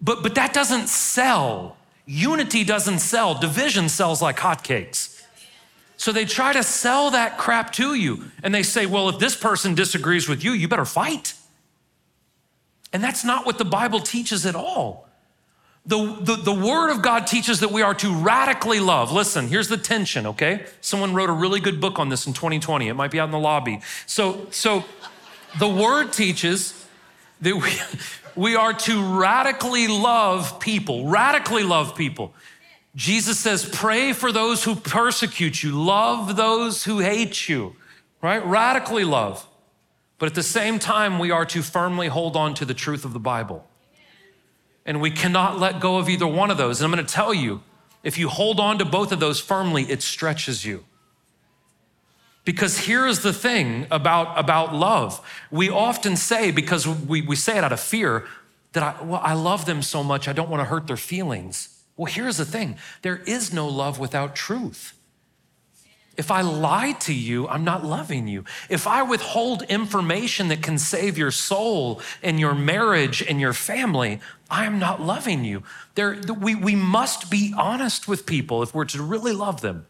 [0.00, 1.76] But, but that doesn't sell.
[2.06, 3.34] Unity doesn't sell.
[3.34, 5.11] Division sells like hotcakes.
[6.02, 8.24] So they try to sell that crap to you.
[8.42, 11.34] And they say, well, if this person disagrees with you, you better fight.
[12.92, 15.08] And that's not what the Bible teaches at all.
[15.86, 19.12] The, the, the, Word of God teaches that we are to radically love.
[19.12, 20.66] Listen, here's the tension, okay?
[20.80, 22.88] Someone wrote a really good book on this in 2020.
[22.88, 23.80] It might be out in the lobby.
[24.06, 24.84] So, so
[25.60, 26.84] the Word teaches
[27.42, 27.70] that we,
[28.34, 32.34] we are to radically love people, radically love people.
[32.94, 37.74] Jesus says, pray for those who persecute you, love those who hate you,
[38.20, 38.44] right?
[38.44, 39.46] Radically love.
[40.18, 43.12] But at the same time, we are to firmly hold on to the truth of
[43.12, 43.66] the Bible.
[44.84, 46.80] And we cannot let go of either one of those.
[46.80, 47.62] And I'm going to tell you,
[48.02, 50.84] if you hold on to both of those firmly, it stretches you.
[52.44, 55.20] Because here's the thing about, about love.
[55.50, 58.26] We often say, because we, we say it out of fear,
[58.72, 61.71] that I, well, I love them so much, I don't want to hurt their feelings.
[61.96, 64.94] Well, here's the thing there is no love without truth.
[66.16, 68.44] If I lie to you, I'm not loving you.
[68.68, 74.20] If I withhold information that can save your soul and your marriage and your family,
[74.50, 75.62] I am not loving you.
[75.94, 79.86] There, we, we must be honest with people if we're to really love them,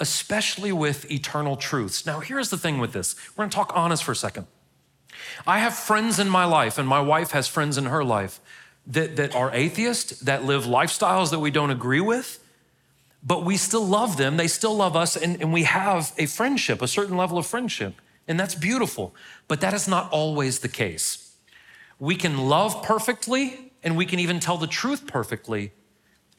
[0.00, 2.06] especially with eternal truths.
[2.06, 4.46] Now, here's the thing with this we're gonna talk honest for a second.
[5.46, 8.40] I have friends in my life, and my wife has friends in her life
[8.86, 12.38] that, that are atheists, that live lifestyles that we don't agree with,
[13.22, 14.36] but we still love them.
[14.36, 17.94] They still love us, and, and we have a friendship, a certain level of friendship.
[18.26, 19.14] And that's beautiful.
[19.48, 21.36] But that is not always the case.
[21.98, 25.72] We can love perfectly, and we can even tell the truth perfectly,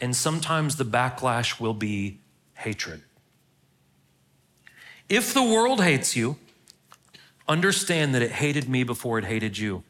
[0.01, 2.19] and sometimes the backlash will be
[2.55, 3.01] hatred.
[5.07, 6.37] If the world hates you,
[7.47, 9.83] understand that it hated me before it hated you.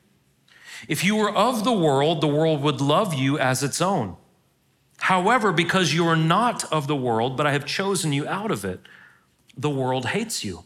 [0.88, 4.18] If you were of the world, the world would love you as its own.
[5.00, 8.64] However, because you are not of the world, but I have chosen you out of
[8.64, 8.80] it,
[9.56, 10.64] the world hates you.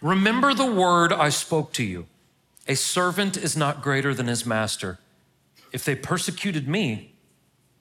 [0.00, 2.06] Remember the word I spoke to you
[2.68, 4.98] a servant is not greater than his master.
[5.72, 7.14] If they persecuted me,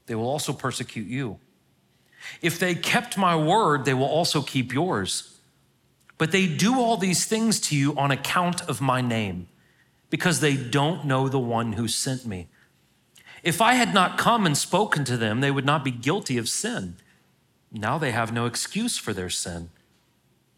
[0.07, 1.39] they will also persecute you.
[2.41, 5.37] If they kept my word, they will also keep yours.
[6.17, 9.47] But they do all these things to you on account of my name
[10.11, 12.47] because they don't know the one who sent me.
[13.41, 16.47] If I had not come and spoken to them, they would not be guilty of
[16.47, 16.97] sin.
[17.71, 19.71] Now they have no excuse for their sin.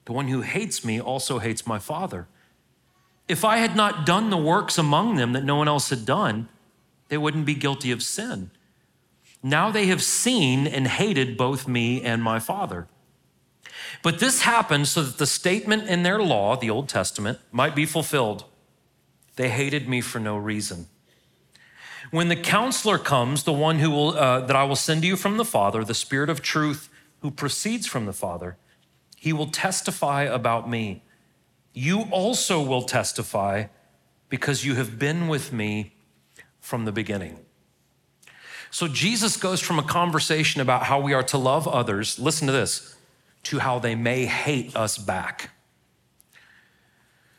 [0.06, 2.28] The one who hates me also hates my Father.
[3.30, 6.50] If I had not done the works among them that no one else had done,
[7.08, 8.52] they wouldn't be guilty of sin.
[9.42, 12.88] Now they have seen and hated both me and my Father.
[14.02, 17.86] But this happened so that the statement in their law, the Old Testament, might be
[17.86, 18.46] fulfilled.
[19.36, 20.88] They hated me for no reason.
[22.12, 25.16] When the counselor comes, the one who will, uh, that I will send to you
[25.16, 26.90] from the Father, the Spirit of truth
[27.22, 28.58] who proceeds from the Father,
[29.18, 31.02] he will testify about me.
[31.74, 33.66] You also will testify
[34.30, 35.94] because you have been with me
[36.60, 37.40] from the beginning.
[38.70, 42.54] So Jesus goes from a conversation about how we are to love others, listen to
[42.54, 42.96] this,
[43.44, 45.52] to how they may hate us back.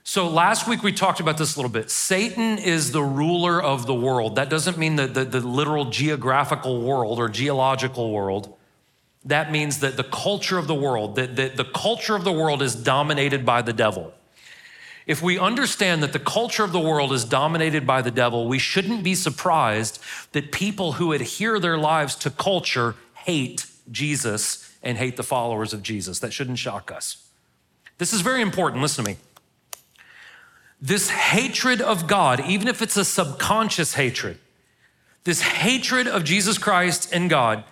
[0.07, 1.91] So last week we talked about this a little bit.
[1.91, 4.37] Satan is the ruler of the world.
[4.37, 8.55] That doesn't mean the, the, the literal geographical world or geological world.
[9.25, 12.61] That means that the culture of the world, that, that the culture of the world
[12.61, 14.13] is dominated by the devil.
[15.07, 18.59] If we understand that the culture of the world is dominated by the devil, we
[18.59, 25.17] shouldn't be surprised that people who adhere their lives to culture hate Jesus and hate
[25.17, 26.19] the followers of Jesus.
[26.19, 27.27] That shouldn't shock us.
[27.97, 28.83] This is very important.
[28.83, 29.17] Listen to me.
[30.85, 34.39] This hatred of God, even if it's a subconscious hatred,
[35.25, 37.65] this hatred of Jesus Christ and God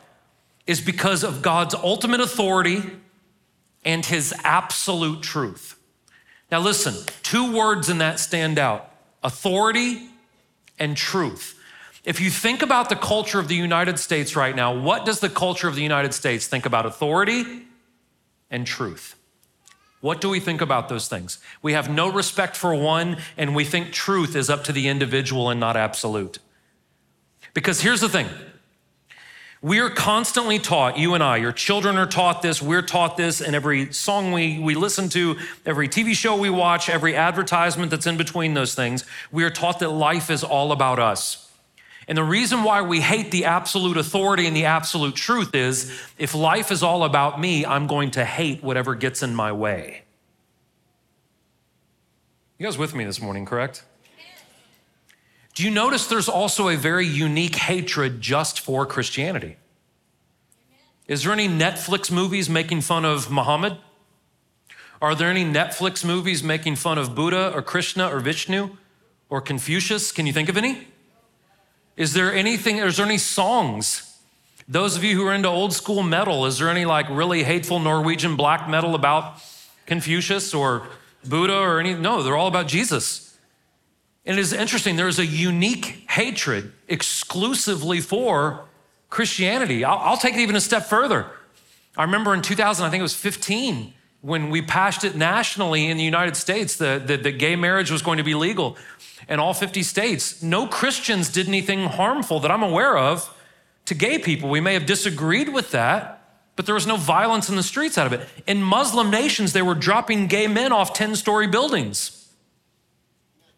[0.66, 2.82] is because of God's ultimate authority
[3.84, 5.78] and his absolute truth.
[6.50, 8.90] Now, listen, two words in that stand out
[9.22, 10.08] authority
[10.78, 11.60] and truth.
[12.04, 15.28] If you think about the culture of the United States right now, what does the
[15.28, 17.66] culture of the United States think about authority
[18.50, 19.16] and truth?
[20.02, 21.38] What do we think about those things?
[21.62, 25.48] We have no respect for one, and we think truth is up to the individual
[25.48, 26.40] and not absolute.
[27.54, 28.26] Because here's the thing
[29.62, 33.40] We are constantly taught, you and I, your children are taught this, we're taught this,
[33.40, 38.06] and every song we, we listen to, every TV show we watch, every advertisement that's
[38.06, 41.51] in between those things, we are taught that life is all about us.
[42.08, 46.34] And the reason why we hate the absolute authority and the absolute truth is if
[46.34, 50.02] life is all about me, I'm going to hate whatever gets in my way.
[52.58, 53.84] You guys with me this morning, correct?
[55.54, 59.56] Do you notice there's also a very unique hatred just for Christianity?
[61.06, 63.76] Is there any Netflix movies making fun of Muhammad?
[65.00, 68.76] Are there any Netflix movies making fun of Buddha or Krishna or Vishnu
[69.28, 70.12] or Confucius?
[70.12, 70.86] Can you think of any?
[71.96, 74.18] Is there anything, is there any songs?
[74.68, 77.78] Those of you who are into old school metal, is there any like really hateful
[77.78, 79.40] Norwegian black metal about
[79.86, 80.86] Confucius or
[81.24, 81.94] Buddha or any?
[81.94, 83.36] No, they're all about Jesus.
[84.24, 88.64] And it is interesting, there is a unique hatred exclusively for
[89.10, 89.84] Christianity.
[89.84, 91.26] I'll, I'll, take it even a step further.
[91.96, 95.96] I remember in 2000, I think it was 15, when we passed it nationally in
[95.96, 98.78] the United States that, that gay marriage was going to be legal
[99.28, 100.42] in all 50 states.
[100.42, 103.34] No Christians did anything harmful that I'm aware of
[103.86, 104.48] to gay people.
[104.48, 106.22] We may have disagreed with that,
[106.56, 108.28] but there was no violence in the streets out of it.
[108.46, 112.30] In Muslim nations, they were dropping gay men off 10 story buildings.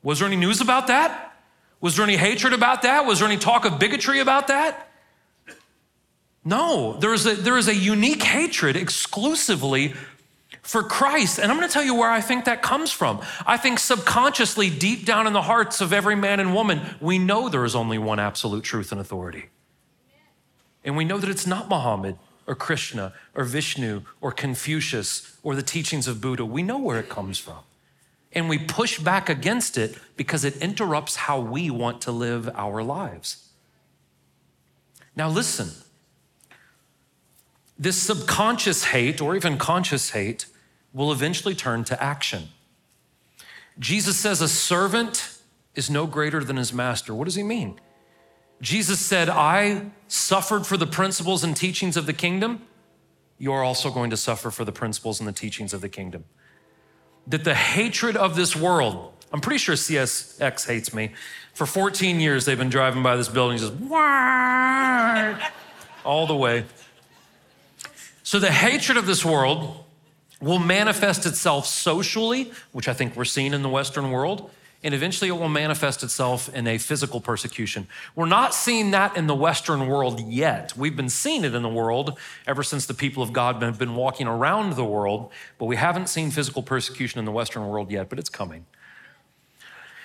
[0.02, 1.36] Was there any news about that?
[1.80, 3.04] Was there any hatred about that?
[3.04, 4.90] Was there any talk of bigotry about that?
[6.44, 9.94] No, there is a, there is a unique hatred exclusively
[10.64, 11.38] for Christ.
[11.38, 13.20] And I'm going to tell you where I think that comes from.
[13.46, 17.48] I think subconsciously, deep down in the hearts of every man and woman, we know
[17.48, 19.46] there is only one absolute truth and authority.
[20.84, 25.62] And we know that it's not Muhammad or Krishna or Vishnu or Confucius or the
[25.62, 26.44] teachings of Buddha.
[26.44, 27.58] We know where it comes from
[28.32, 32.82] and we push back against it because it interrupts how we want to live our
[32.82, 33.48] lives.
[35.16, 35.70] Now, listen
[37.78, 40.46] this subconscious hate or even conscious hate
[40.94, 42.48] will eventually turn to action.
[43.78, 45.38] Jesus says a servant
[45.74, 47.14] is no greater than his master.
[47.14, 47.78] What does he mean?
[48.62, 52.62] Jesus said, I suffered for the principles and teachings of the kingdom.
[53.36, 56.24] You're also going to suffer for the principles and the teachings of the kingdom
[57.26, 61.12] that the hatred of this world, I'm pretty sure CSX hates me.
[61.54, 63.72] For 14 years, they've been driving by this building just
[66.04, 66.64] all the way.
[68.22, 69.83] So the hatred of this world
[70.44, 74.50] will manifest itself socially, which I think we're seeing in the Western world,
[74.82, 77.88] and eventually it will manifest itself in a physical persecution.
[78.14, 80.76] We're not seeing that in the Western world yet.
[80.76, 83.94] We've been seeing it in the world ever since the people of God have been
[83.94, 88.10] walking around the world, but we haven't seen physical persecution in the Western world yet,
[88.10, 88.66] but it's coming.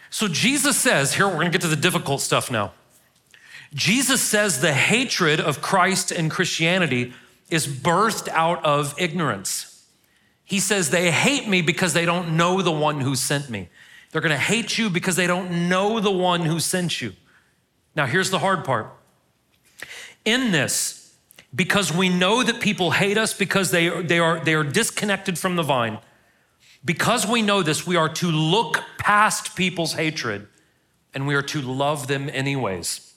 [0.10, 2.72] So Jesus says, here we're gonna get to the difficult stuff now.
[3.74, 7.14] Jesus says the hatred of Christ and Christianity
[7.50, 9.69] is birthed out of ignorance.
[10.50, 13.70] He says they hate me because they don't know the one who sent me.
[14.12, 17.14] They're going to hate you because they don't know the one who sent you.
[17.96, 18.92] Now, here's the hard part.
[20.26, 21.14] In this,
[21.54, 25.56] because we know that people hate us because they, they, are, they are disconnected from
[25.56, 26.00] the vine,
[26.84, 30.48] because we know this, we are to look past people's hatred
[31.14, 33.09] and we are to love them anyways.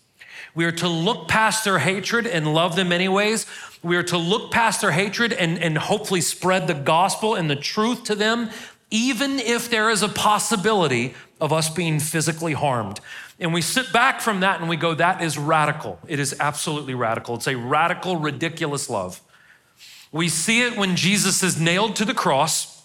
[0.54, 3.46] We are to look past their hatred and love them anyways.
[3.82, 7.56] We are to look past their hatred and, and hopefully spread the gospel and the
[7.56, 8.50] truth to them
[8.92, 13.00] even if there is a possibility of us being physically harmed.
[13.40, 15.98] And we sit back from that and we go, that is radical.
[16.06, 17.34] It is absolutely radical.
[17.36, 19.20] It's a radical, ridiculous love.
[20.12, 22.82] We see it when Jesus is nailed to the cross,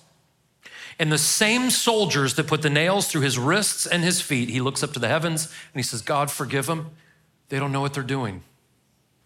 [0.99, 4.59] and the same soldiers that put the nails through his wrists and his feet, he
[4.61, 6.89] looks up to the heavens and he says, God, forgive them.
[7.49, 8.43] They don't know what they're doing.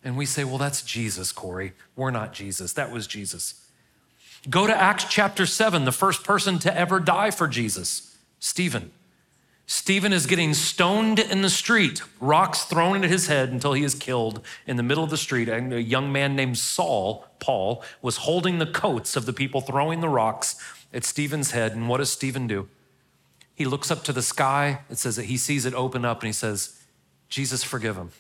[0.04, 1.74] And we say, well, that's Jesus, Corey.
[1.96, 2.74] We're not Jesus.
[2.74, 3.70] That was Jesus.
[4.50, 8.92] Go to Acts chapter 7, the first person to ever die for Jesus, Stephen.
[9.68, 13.96] Stephen is getting stoned in the street, rocks thrown at his head until he is
[13.96, 15.48] killed in the middle of the street.
[15.48, 20.02] And a young man named Saul, Paul, was holding the coats of the people throwing
[20.02, 20.56] the rocks
[20.94, 21.74] at Stephen's head.
[21.74, 22.68] And what does Stephen do?
[23.54, 24.80] He looks up to the sky.
[24.90, 26.81] It says that he sees it open up and he says,
[27.32, 28.12] Jesus, forgive them.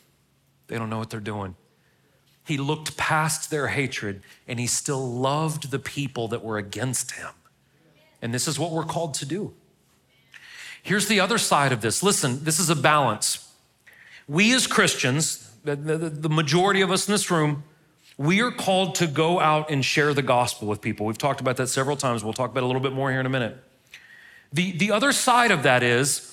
[0.67, 1.56] They don't know what they're doing.
[2.45, 7.30] He looked past their hatred and he still loved the people that were against him.
[8.21, 9.54] And this is what we're called to do.
[10.82, 12.01] Here's the other side of this.
[12.01, 13.53] Listen, this is a balance.
[14.28, 15.76] We as Christians, the,
[16.30, 17.64] majority of us in this room,
[18.18, 21.05] we are called to go out and share the gospel with people.
[21.05, 22.24] We've talked about that several times.
[22.24, 23.57] We'll talk about it a little bit more here in a minute.
[24.53, 26.30] The, the other side of that is,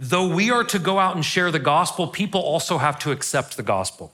[0.00, 3.58] though we are to go out and share the gospel, people also have to accept
[3.58, 4.12] the gospel.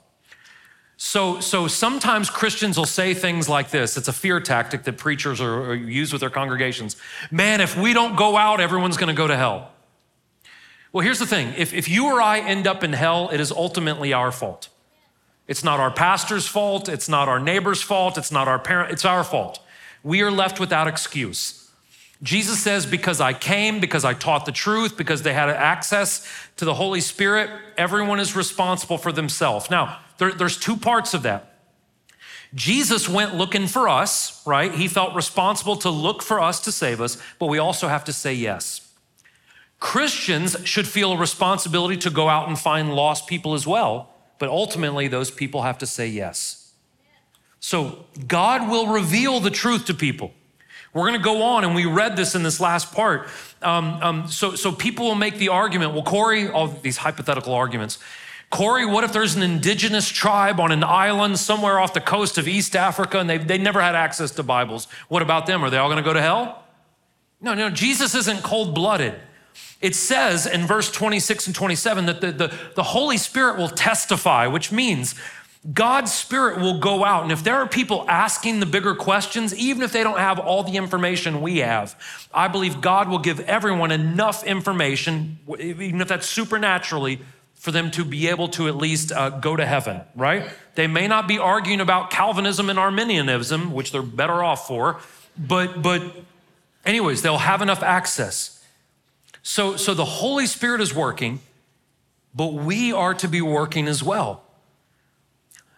[0.97, 3.95] So, so sometimes Christians will say things like this.
[3.95, 6.97] It's a fear tactic that preachers are, are use with their congregations.
[7.31, 9.71] Man, if we don't go out, everyone's going to go to hell.
[10.91, 13.51] Well, here's the thing if, if you or I end up in hell, it is
[13.51, 14.69] ultimately our fault.
[15.47, 16.89] It's not our pastor's fault.
[16.89, 18.17] It's not our neighbor's fault.
[18.17, 18.91] It's not our parent.
[18.91, 19.61] It's our fault.
[20.03, 21.66] We are left without excuse.
[22.23, 26.65] Jesus says, Because I came, because I taught the truth, because they had access to
[26.65, 29.69] the Holy Spirit, everyone is responsible for themselves.
[29.69, 31.53] Now, there, there's two parts of that.
[32.55, 34.73] Jesus went looking for us, right?
[34.73, 38.13] He felt responsible to look for us to save us, but we also have to
[38.13, 38.87] say yes.
[39.79, 44.09] Christians should feel a responsibility to go out and find lost people as well,
[44.39, 46.71] but ultimately those people have to say yes.
[47.59, 50.31] So God will reveal the truth to people.
[50.93, 53.27] We're going to go on, and we read this in this last part.
[53.61, 57.99] Um, um, so, so people will make the argument, well, Corey, all these hypothetical arguments.
[58.49, 62.47] Corey, what if there's an indigenous tribe on an island somewhere off the coast of
[62.47, 64.87] East Africa and they they never had access to Bibles?
[65.09, 65.63] What about them?
[65.63, 66.63] Are they all going to go to hell?
[67.41, 69.15] No, no, Jesus isn't cold blooded.
[69.79, 74.47] It says in verse 26 and 27 that the, the, the Holy Spirit will testify,
[74.47, 75.13] which means
[75.73, 77.23] God's Spirit will go out.
[77.23, 80.63] And if there are people asking the bigger questions, even if they don't have all
[80.63, 81.99] the information we have,
[82.33, 87.19] I believe God will give everyone enough information, even if that's supernaturally,
[87.55, 90.47] for them to be able to at least uh, go to heaven, right?
[90.75, 94.99] They may not be arguing about Calvinism and Arminianism, which they're better off for,
[95.37, 96.03] but, but
[96.85, 98.63] anyways, they'll have enough access.
[99.41, 101.39] So, so the Holy Spirit is working,
[102.35, 104.43] but we are to be working as well.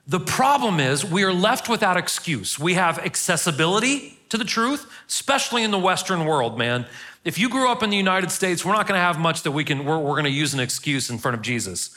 [0.10, 2.58] The problem is we are left without excuse.
[2.58, 6.88] We have accessibility to the truth, especially in the Western world, man.
[7.24, 9.52] If you grew up in the United States, we're not going to have much that
[9.52, 11.96] we can, we're, we're going to use an excuse in front of Jesus.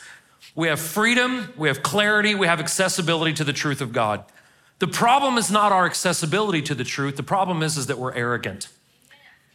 [0.55, 4.27] We have freedom, we have clarity, we have accessibility to the truth of God.
[4.79, 7.17] The problem is not our accessibility to the truth.
[7.17, 8.69] The problem is, is that we're arrogant.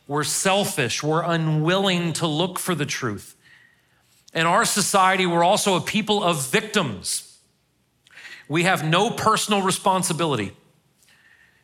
[0.08, 1.04] We're selfish.
[1.04, 3.36] We're unwilling to look for the truth.
[4.34, 7.27] In our society, we're also a people of victims.
[8.48, 10.54] We have no personal responsibility.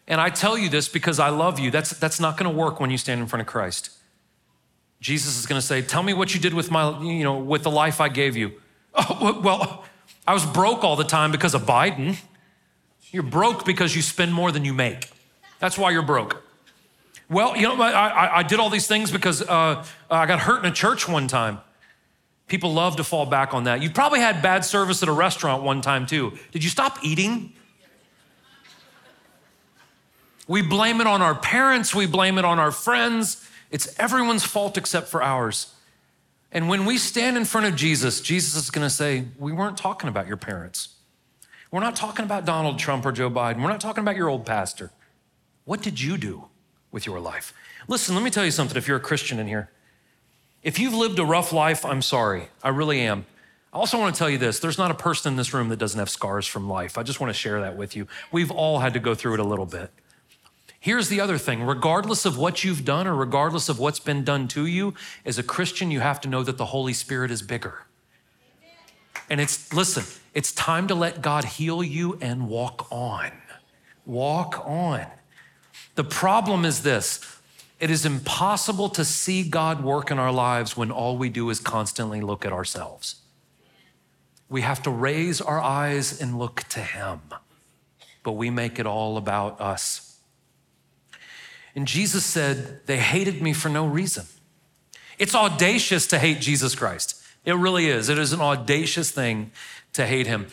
[0.07, 1.71] And I tell you this because I love you.
[1.71, 3.89] That's, that's not going to work when you stand in front of Christ.
[5.03, 7.63] Jesus is going to say, "Tell me what you did with my, you know, with
[7.63, 8.53] the life I gave you."
[8.95, 9.85] Oh, well,
[10.27, 12.15] I was broke all the time because of Biden.
[13.09, 15.09] You're broke because you spend more than you make.
[15.59, 16.43] That's why you're broke.
[17.27, 20.63] Well, you know, I, I, I did all these things because uh, I got hurt
[20.63, 21.59] in a church one time.
[22.47, 23.81] People love to fall back on that.
[23.81, 26.33] You probably had bad service at a restaurant one time too.
[26.51, 27.53] Did you stop eating?
[30.47, 33.47] We blame it on our parents, we blame it on our friends.
[33.71, 35.73] It's everyone's fault except for ours.
[36.51, 39.77] And when we stand in front of Jesus, Jesus is going to say, We weren't
[39.77, 40.89] talking about your parents.
[41.71, 43.63] We're not talking about Donald Trump or Joe Biden.
[43.63, 44.91] We're not talking about your old pastor.
[45.65, 46.49] What did you do
[46.91, 47.51] with your life?
[47.87, 49.71] Listen, let me tell you something if you're a Christian in here.
[50.63, 52.47] If you've lived a rough life, I'm sorry.
[52.63, 53.25] I really am.
[53.73, 55.77] I also want to tell you this there's not a person in this room that
[55.77, 56.97] doesn't have scars from life.
[56.97, 58.07] I just want to share that with you.
[58.31, 59.91] We've all had to go through it a little bit.
[60.79, 64.47] Here's the other thing regardless of what you've done or regardless of what's been done
[64.49, 64.93] to you,
[65.25, 67.85] as a Christian, you have to know that the Holy Spirit is bigger.
[69.29, 70.03] And it's, listen,
[70.33, 73.31] it's time to let God heal you and walk on.
[74.05, 75.05] Walk on.
[75.95, 77.32] The problem is this
[77.83, 81.59] it is impossible to see God work in our lives when all we do is
[81.59, 83.15] constantly look at ourselves.
[84.47, 87.19] We have to raise our eyes and look to Him,
[88.23, 90.17] but we make it all about us.
[91.75, 94.27] And Jesus said, They hated me for no reason.
[95.19, 97.21] It's audacious to hate Jesus Christ.
[97.43, 98.07] It really is.
[98.07, 99.51] It is an audacious thing
[99.91, 100.47] to hate Him.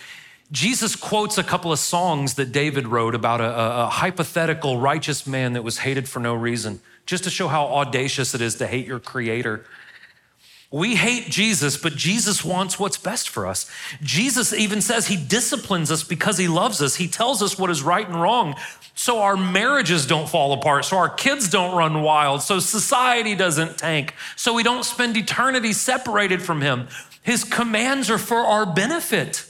[0.50, 5.52] Jesus quotes a couple of songs that David wrote about a, a, hypothetical righteous man
[5.52, 6.80] that was hated for no reason
[7.10, 9.66] just to show how audacious it is to hate your creator.
[10.70, 13.68] We hate Jesus, but Jesus wants what's best for us.
[14.00, 16.94] Jesus even says he disciplines us because he loves us.
[16.94, 18.54] He tells us what is right and wrong
[18.94, 23.78] so our marriages don't fall apart, so our kids don't run wild, so society doesn't
[23.78, 26.86] tank, so we don't spend eternity separated from him.
[27.22, 29.46] His commands are for our benefit.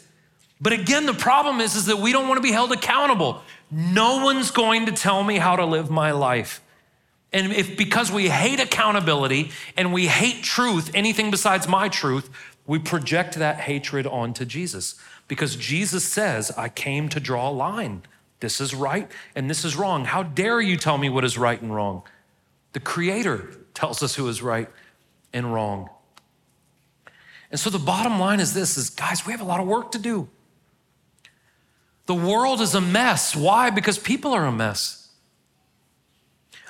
[0.60, 3.42] But again, the problem is, is that we don't want to be held accountable.
[3.70, 6.62] No one's going to tell me how to live my life.
[7.32, 12.28] And if because we hate accountability and we hate truth, anything besides my truth,
[12.66, 14.96] we project that hatred onto Jesus.
[15.28, 18.02] Because Jesus says, I came to draw a line.
[18.40, 20.06] This is right and this is wrong.
[20.06, 22.02] How dare you tell me what is right and wrong?
[22.72, 24.68] The Creator tells us who is right
[25.32, 25.90] and wrong.
[27.50, 29.92] And so the bottom line is this is guys, we have a lot of work
[29.92, 30.28] to do.
[32.06, 33.36] The world is a mess.
[33.36, 33.70] Why?
[33.70, 34.99] Because people are a mess.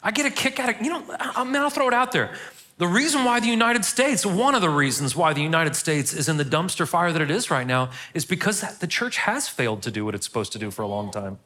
[0.02, 2.32] I get a kick out of, you know, I mean, I'll throw it out there.
[2.78, 6.30] The reason why the United States, one of the reasons why the United States is
[6.30, 9.82] in the dumpster fire that it is right now, is because the church has failed
[9.82, 11.38] to do what it's supposed to do for a long time.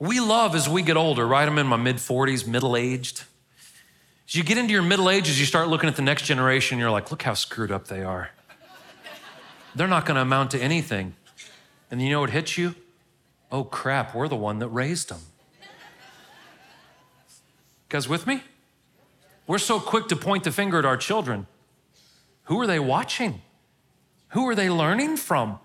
[0.00, 1.46] We love as we get older, right?
[1.46, 3.22] I'm in my mid 40s, middle aged.
[4.26, 6.90] As you get into your middle ages, you start looking at the next generation, you're
[6.90, 8.30] like, look how screwed up they are.
[9.76, 11.14] They're not going to amount to anything.
[11.92, 12.74] And you know what hits you?
[13.52, 15.20] Oh crap, we're the one that raised them.
[17.88, 18.42] Guys with me?
[19.46, 21.46] We're so quick to point the finger at our children.
[22.44, 23.42] Who are they watching?
[24.30, 25.60] Who are they learning from?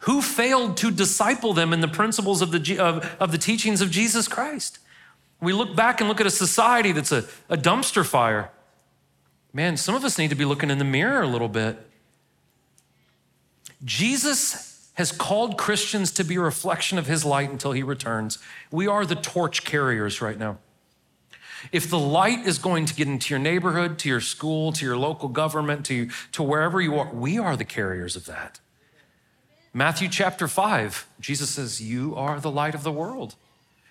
[0.00, 3.90] Who failed to disciple them in the principles of the, of, of the teachings of
[3.90, 4.78] Jesus Christ?
[5.40, 8.50] We look back and look at a society that's a, a dumpster fire.
[9.52, 11.78] Man, some of us need to be looking in the mirror a little bit.
[13.84, 18.38] Jesus has called Christians to be a reflection of his light until he returns.
[18.70, 20.58] We are the torch carriers right now.
[21.72, 24.96] If the light is going to get into your neighborhood, to your school, to your
[24.96, 28.60] local government, to, to wherever you are, we are the carriers of that.
[29.72, 33.36] Matthew chapter 5, Jesus says, You are the light of the world.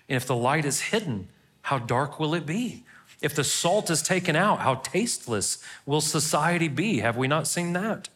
[0.08, 1.28] And if the light is hidden,
[1.62, 2.84] how dark will it be?
[3.22, 6.98] If the salt is taken out, how tasteless will society be?
[6.98, 8.08] Have we not seen that?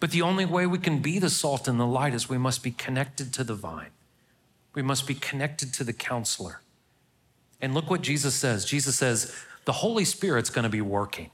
[0.00, 2.62] But the only way we can be the salt and the light is we must
[2.62, 3.90] be connected to the vine.
[4.74, 6.60] We must be connected to the counselor.
[7.60, 9.34] And look what Jesus says Jesus says,
[9.64, 11.30] the Holy Spirit's going to be working.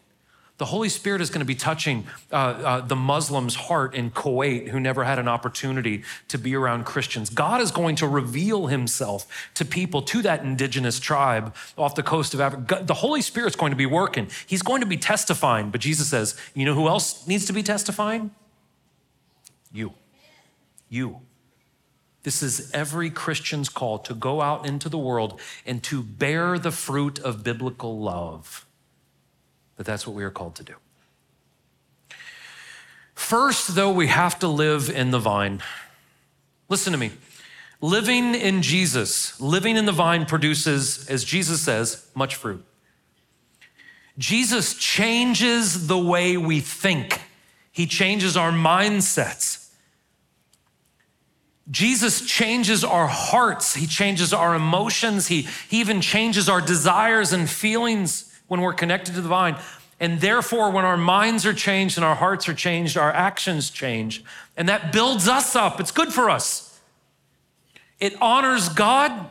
[0.60, 4.68] The Holy Spirit is going to be touching uh, uh, the Muslim's heart in Kuwait
[4.68, 7.30] who never had an opportunity to be around Christians.
[7.30, 12.34] God is going to reveal himself to people, to that indigenous tribe off the coast
[12.34, 12.82] of Africa.
[12.84, 14.28] The Holy Spirit's going to be working.
[14.46, 15.70] He's going to be testifying.
[15.70, 18.30] But Jesus says, you know who else needs to be testifying?
[19.72, 19.94] You.
[20.90, 21.20] You.
[22.22, 26.70] This is every Christian's call to go out into the world and to bear the
[26.70, 28.66] fruit of biblical love
[29.76, 30.74] But that's what we are called to do.
[33.14, 35.62] First, though, we have to live in the vine.
[36.68, 37.12] Listen to me.
[37.80, 42.64] Living in Jesus, living in the vine produces, as Jesus says, much fruit.
[44.18, 47.20] Jesus changes the way we think,
[47.72, 49.59] He changes our mindsets.
[51.70, 57.48] Jesus changes our hearts, He changes our emotions, He, he even changes our desires and
[57.48, 59.56] feelings when we're connected to the vine.
[60.00, 64.24] And therefore, when our minds are changed and our hearts are changed, our actions change.
[64.56, 65.78] And that builds us up.
[65.78, 66.80] It's good for us.
[68.00, 69.28] It honors God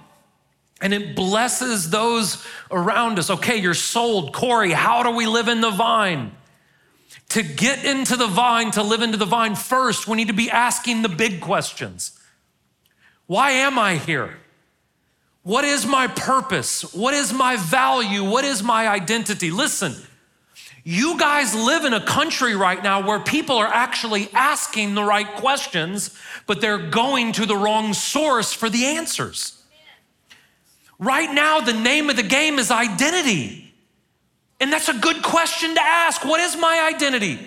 [0.79, 3.29] and it blesses those around us.
[3.29, 4.31] Okay, you're sold.
[4.31, 6.31] Corey, how do we live in the vine?
[7.29, 10.51] To get into the vine, to live into the vine, first, we need to be
[10.51, 12.18] asking the big questions.
[13.29, 14.37] Why am I here?
[15.43, 16.95] What is my purpose?
[16.95, 18.23] What is my value?
[18.23, 19.51] What is my identity?
[19.51, 19.93] Listen,
[20.83, 25.27] you guys live in a country right now where people are actually asking the right
[25.35, 26.17] questions,
[26.47, 29.61] but they're going to the wrong source for the answers.
[30.97, 33.71] Right now, the name of the game is identity.
[34.59, 36.25] And that's a good question to ask.
[36.25, 37.37] What is my identity?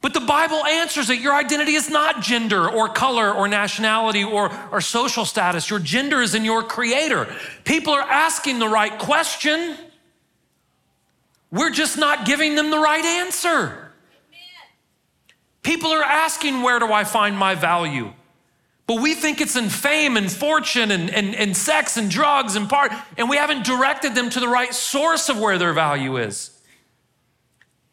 [0.00, 1.20] But the Bible answers it.
[1.20, 5.68] Your identity is not gender or color or nationality or, or social status.
[5.68, 7.26] Your gender is in your creator.
[7.64, 9.76] People are asking the right question.
[11.50, 13.90] We're just not giving them the right answer.
[15.62, 18.12] People are asking, Where do I find my value?
[18.86, 22.70] But we think it's in fame and fortune and, and, and sex and drugs and
[22.70, 26.57] part, and we haven't directed them to the right source of where their value is.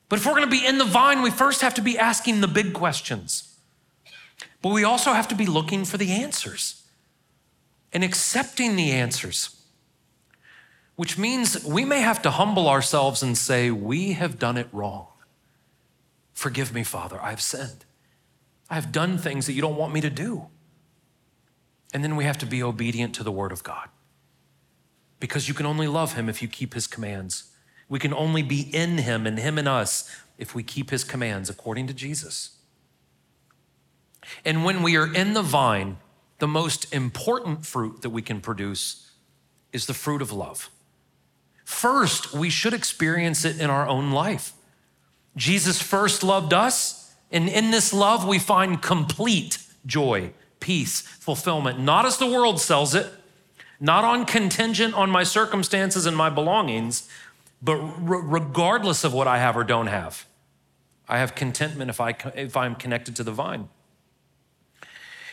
[0.08, 2.42] But if we're going to be in the vine, we first have to be asking
[2.42, 3.58] the big questions.
[4.62, 6.84] But we also have to be looking for the answers
[7.94, 9.64] and accepting the answers,
[10.96, 15.08] which means we may have to humble ourselves and say, We have done it wrong.
[16.34, 17.86] Forgive me, Father, I've sinned.
[18.70, 20.48] I have done things that you don't want me to do.
[21.94, 23.90] And then we have to be obedient to the Word of God
[25.20, 27.55] because you can only love Him if you keep His commands.
[27.88, 31.50] We can only be in him and him in us if we keep his commands
[31.50, 32.58] according to Jesus.
[34.44, 35.98] And when we are in the vine,
[36.40, 39.12] the most important fruit that we can produce
[39.72, 40.70] is the fruit of love.
[41.64, 44.54] First, we should experience it in our own life.
[45.36, 52.06] Jesus first loved us, and in this love, we find complete joy, peace, fulfillment, not
[52.06, 53.08] as the world sells it,
[53.80, 57.10] not on contingent on my circumstances and my belongings,
[57.66, 60.28] but regardless of what I have or don't have,
[61.10, 63.70] I have contentment if, I, if I'm connected to the vine.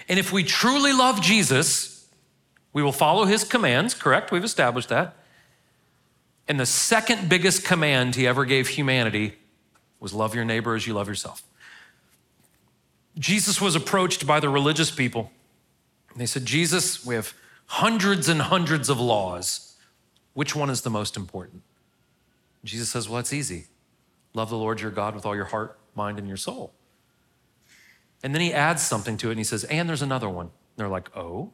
[0.09, 2.09] And if we truly love Jesus,
[2.72, 4.33] we will follow his commands, correct?
[4.33, 5.14] We've established that.
[6.49, 9.35] And the second biggest command he ever gave humanity
[10.01, 11.43] was love your neighbor as you love yourself.
[13.18, 15.30] Jesus was approached by the religious people.
[16.16, 17.35] They said, Jesus, we have
[17.66, 19.76] hundreds and hundreds of laws.
[20.33, 21.62] Which one is the most important?
[22.65, 23.67] Jesus says, Well, it's easy.
[24.35, 26.73] Love the Lord your God with all your heart, mind, and your soul.
[28.23, 30.47] And then he adds something to it and he says, And there's another one.
[30.47, 31.53] And they're like, Oh?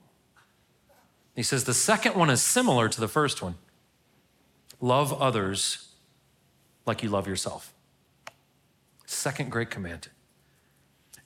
[1.35, 3.57] He says, The second one is similar to the first one
[4.81, 5.89] love others
[6.87, 7.75] like you love yourself.
[9.07, 10.09] Second great command.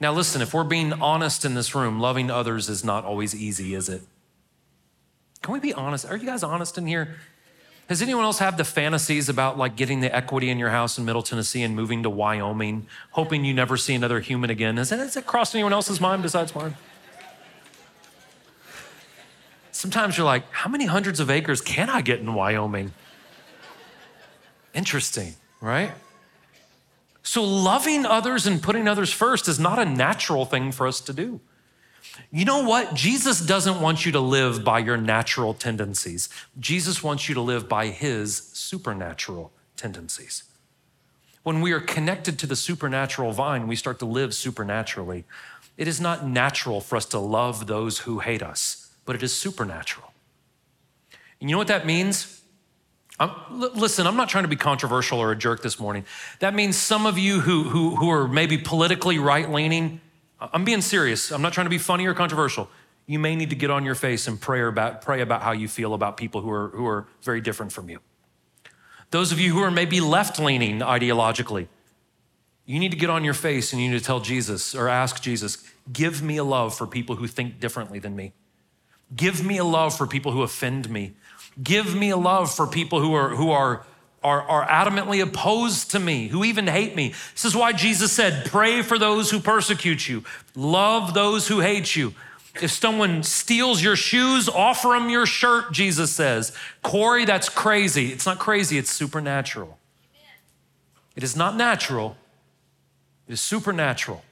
[0.01, 3.75] Now, listen, if we're being honest in this room, loving others is not always easy,
[3.75, 4.03] is it?
[5.43, 6.07] Can we be honest?
[6.07, 7.17] Are you guys honest in here?
[7.93, 11.05] Has anyone else had the fantasies about like getting the equity in your house in
[11.05, 14.79] Middle Tennessee and moving to Wyoming, hoping you never see another human again?
[14.79, 16.75] Has that, has crossed anyone else's mind besides mine?
[19.73, 22.95] Sometimes you're like, how many hundreds of acres can I get in Wyoming?
[24.73, 25.93] Interesting, right?
[27.23, 31.13] So, loving others and putting others first is not a natural thing for us to
[31.13, 31.43] do.
[32.31, 32.95] You know what?
[32.95, 36.29] Jesus doesn't want you to live by your natural tendencies.
[36.59, 40.45] Jesus wants you to live by his supernatural tendencies.
[41.43, 45.25] When we are connected to the supernatural vine, we start to live supernaturally.
[45.77, 49.35] It is not natural for us to love those who hate us, but it is
[49.35, 50.13] supernatural.
[51.41, 52.43] And you know what that means?
[53.19, 56.05] I'm, listen, I'm not trying to be controversial or a jerk this morning.
[56.39, 60.01] That means some of you who, who, who are maybe politically right leaning,
[60.53, 61.31] I'm being serious.
[61.31, 62.69] I'm not trying to be funny or controversial.
[63.07, 65.69] You may need to get on your face and pray about, pray about how you
[65.69, 68.01] feel about people who are, who are very different from you.
[69.11, 71.69] Those of you who are maybe left leaning ideologically,
[72.65, 75.21] you need to get on your face and you need to tell Jesus or ask
[75.21, 78.33] Jesus, give me a love for people who think differently than me.
[79.15, 81.13] Give me a love for people who offend me.
[81.63, 83.85] Give me a love for people who are, who are,
[84.25, 87.15] are, are adamantly opposed to me, who even hate me.
[87.33, 91.97] This is why Jesus said, Pray for those who persecute you, love those who hate
[91.97, 92.15] you.
[92.61, 96.55] If someone steals your shoes, offer them your shirt, Jesus says.
[96.83, 98.13] Corey, that's crazy.
[98.13, 99.79] It's not crazy, it's supernatural.
[101.17, 102.17] It is not natural,
[103.27, 104.23] it is supernatural.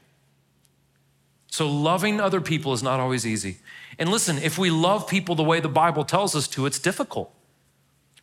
[1.47, 3.59] So, loving other people is not always easy.
[3.99, 7.33] And listen, if we love people the way the Bible tells us to, it's difficult.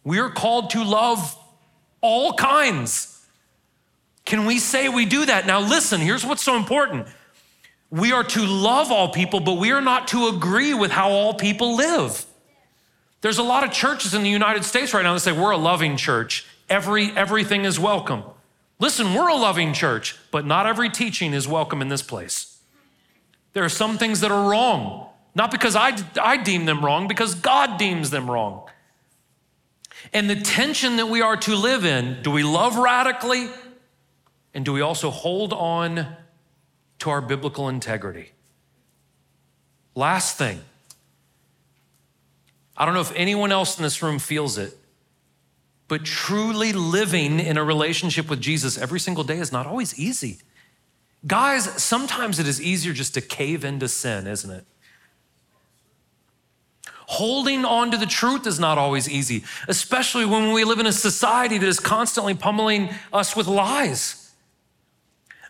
[0.03, 1.37] We are called to love
[2.07, 3.25] all kinds.
[4.25, 5.45] Can we say we do that?
[5.45, 7.07] Now, listen, here's what's so important.
[7.89, 11.33] We are to love all people, but we are not to agree with how all
[11.33, 12.25] people live.
[13.21, 15.57] There's a lot of churches in the United States right now that say we're a
[15.57, 16.45] loving church.
[16.69, 18.23] Every everything is welcome.
[18.79, 22.59] Listen, we're a loving church, but not every teaching is welcome in this place.
[23.53, 25.07] There are some things that are wrong.
[25.33, 28.67] Not because I, I deem them wrong, because God deems them wrong.
[30.13, 33.47] And the tension that we are to live in do we love radically?
[34.53, 36.07] And do we also hold on
[36.99, 38.31] to our biblical integrity?
[39.95, 40.61] Last thing.
[42.75, 44.77] I don't know if anyone else in this room feels it,
[45.87, 50.39] but truly living in a relationship with Jesus every single day is not always easy.
[51.25, 54.65] Guys, sometimes it is easier just to cave into sin, isn't it?
[57.09, 60.91] Holding on to the truth is not always easy, especially when we live in a
[60.91, 64.29] society that is constantly pummeling us with lies.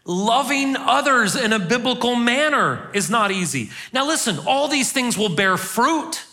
[0.05, 3.71] Loving others in a biblical manner is not easy.
[3.91, 6.23] Now, listen, all these things will bear fruit,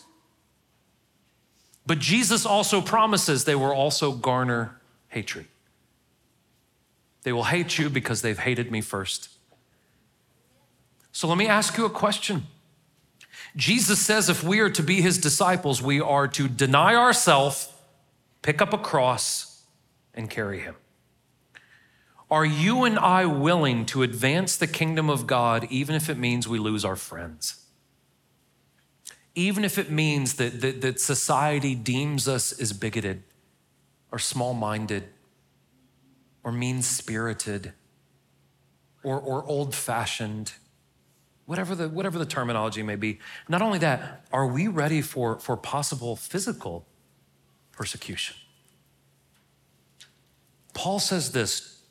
[1.87, 5.47] but Jesus also promises they will also garner hatred.
[7.23, 9.31] They will hate you because they've hated me first.
[11.13, 12.47] So let me ask you a question.
[13.57, 17.73] Jesus says if we are to be his disciples, we are to deny ourselves,
[18.43, 19.63] pick up a cross,
[20.13, 20.75] and carry him.
[22.31, 26.49] Are you and I willing to advance the kingdom of God even if it means
[26.49, 27.65] we lose our friends?
[29.37, 33.23] Even if it means that, that, that society deems us as bigoted
[34.11, 35.05] or small minded
[36.43, 37.73] or mean spirited
[39.03, 40.55] or, or old fashioned
[41.47, 43.19] whatever the, whatever the terminology may be.
[43.49, 46.87] Not only that, are we ready for, for possible physical
[47.73, 48.37] persecution?
[50.73, 51.83] Paul says this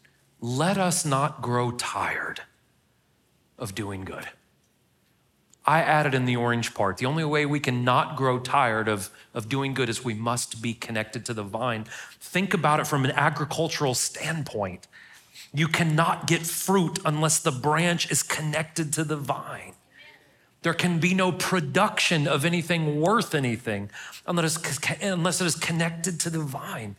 [0.42, 2.42] let us not grow tired
[3.58, 4.28] of doing good.
[5.66, 6.98] I added in the orange part.
[6.98, 10.62] The only way we can not grow tired of, of doing good is we must
[10.62, 11.86] be connected to the vine.
[12.20, 14.88] Think about it from an agricultural standpoint.
[15.54, 19.74] You cannot get fruit unless the branch is connected to the vine.
[20.64, 23.92] There can be no production of anything worth anything
[24.26, 26.96] unless, it is connected to the vine.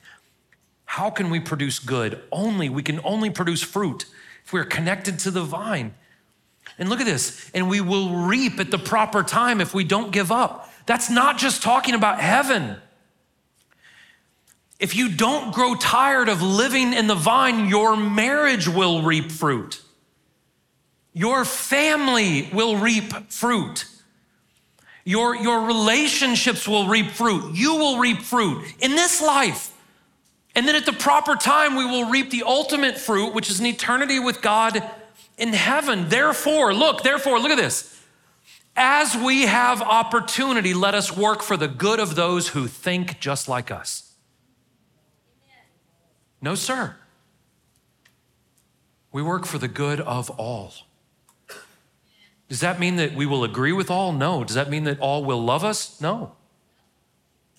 [0.84, 2.22] How can we produce good?
[2.30, 4.04] Only, we can only produce fruit
[4.44, 5.94] if we're connected to the vine.
[6.78, 10.12] And look at this, and we will reap at the proper time if we don't
[10.12, 10.70] give up.
[10.86, 12.76] That's not just talking about heaven.
[14.78, 19.80] If you don't grow tired of living in the vine, your marriage will reap fruit.
[21.12, 23.86] Your family will reap fruit.
[25.04, 27.54] Your, your relationships will reap fruit.
[27.54, 29.70] You will reap fruit in this life.
[30.56, 33.66] And then at the proper time, we will reap the ultimate fruit, which is an
[33.66, 34.82] eternity with God
[35.36, 36.08] in heaven.
[36.08, 37.90] Therefore, look, therefore, look at this.
[38.76, 43.48] As we have opportunity, let us work for the good of those who think just
[43.48, 44.03] like us.
[46.44, 46.94] No, sir.
[49.12, 50.74] We work for the good of all.
[52.50, 54.12] Does that mean that we will agree with all?
[54.12, 54.44] No.
[54.44, 55.98] Does that mean that all will love us?
[56.02, 56.32] No.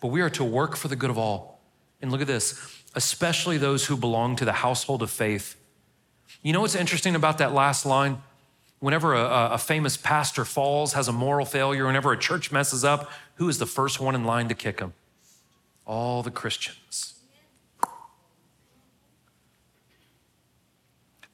[0.01, 1.59] But we are to work for the good of all.
[1.99, 5.55] And look at this, especially those who belong to the household of faith.
[6.43, 8.21] You know what's interesting about that last line?
[8.77, 13.09] Whenever a, a, famous pastor falls, has a moral failure, whenever a church messes up,
[13.35, 14.93] who is the first one in line to kick him?
[15.87, 17.14] All the Christians.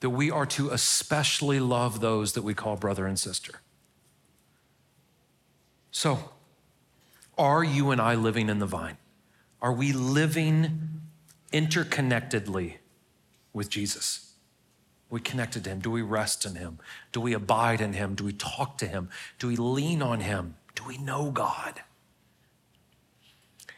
[0.01, 3.61] That we are to especially love those that we call brother and sister.
[5.91, 6.31] So,
[7.37, 8.97] are you and I living in the vine?
[9.61, 11.01] Are we living
[11.53, 12.75] interconnectedly
[13.53, 14.33] with Jesus?
[15.09, 15.79] We connected to him?
[15.79, 16.79] Do we rest in him?
[17.11, 18.15] Do we abide in him?
[18.15, 19.09] Do we talk to him?
[19.39, 20.55] Do we lean on him?
[20.73, 21.81] Do we know God?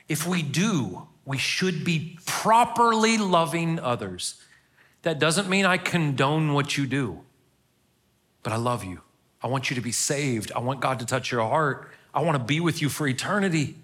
[0.08, 4.42] If we do, we should be properly loving others
[5.04, 7.22] that doesn't mean I condone what you do,
[8.42, 9.02] but I love you.
[9.42, 10.52] I want you to be saved.
[10.56, 11.92] I want God to touch your heart.
[12.14, 13.76] I want to be with you for eternity.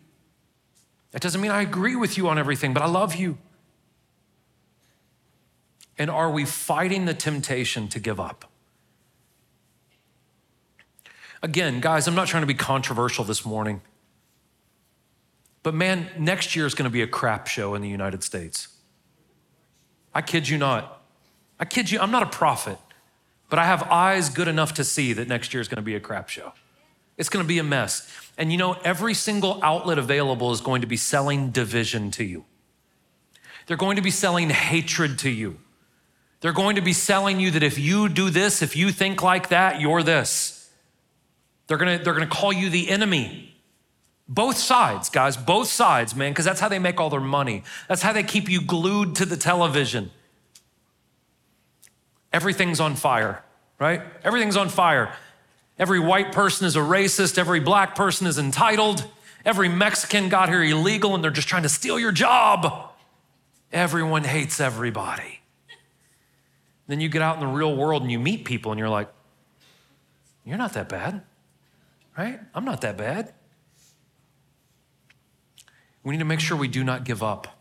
[1.12, 3.38] That doesn't mean I agree with you on everything, but I love you.
[5.98, 8.46] And are we fighting the temptation to give up?
[11.44, 13.82] Again, guys, I'm not trying to be controversial this morning,
[15.64, 18.70] but man, next year is going to be a crap show in the United States.
[20.14, 20.99] I kid you not.
[21.60, 22.78] I kid you, I'm not a prophet,
[23.50, 25.96] but I have eyes good enough to see that next year is going to be
[25.96, 26.54] a crap show.
[27.18, 28.10] It's going to be a mess.
[28.38, 32.46] And you know, every single outlet available is going to be selling division to you.
[33.68, 35.60] They're going to be selling hatred to you.
[36.42, 39.50] They're going to be selling you that if you do this, if you think like
[39.50, 40.72] that, you're this.
[41.68, 43.56] They're going to, they're going to call you the enemy.
[44.28, 47.64] Both sides, guys, both sides, man, because that's how they make all their money.
[47.88, 50.12] That's how they keep you glued to the television.
[52.32, 53.44] Everything's on fire,
[53.80, 54.02] right?
[54.24, 55.14] Everything's on fire.
[55.78, 57.38] Every white person is a racist.
[57.38, 59.06] Every black person is entitled.
[59.46, 62.92] Every Mexican got here illegal and they're just trying to steal your job.
[63.72, 65.40] Everyone hates everybody.
[66.88, 69.10] Then you get out in the real world and you meet people and you're like,
[70.44, 71.22] you're not that bad,
[72.18, 72.40] right?
[72.54, 73.34] I'm not that bad.
[76.04, 77.59] We need to make sure we do not give up.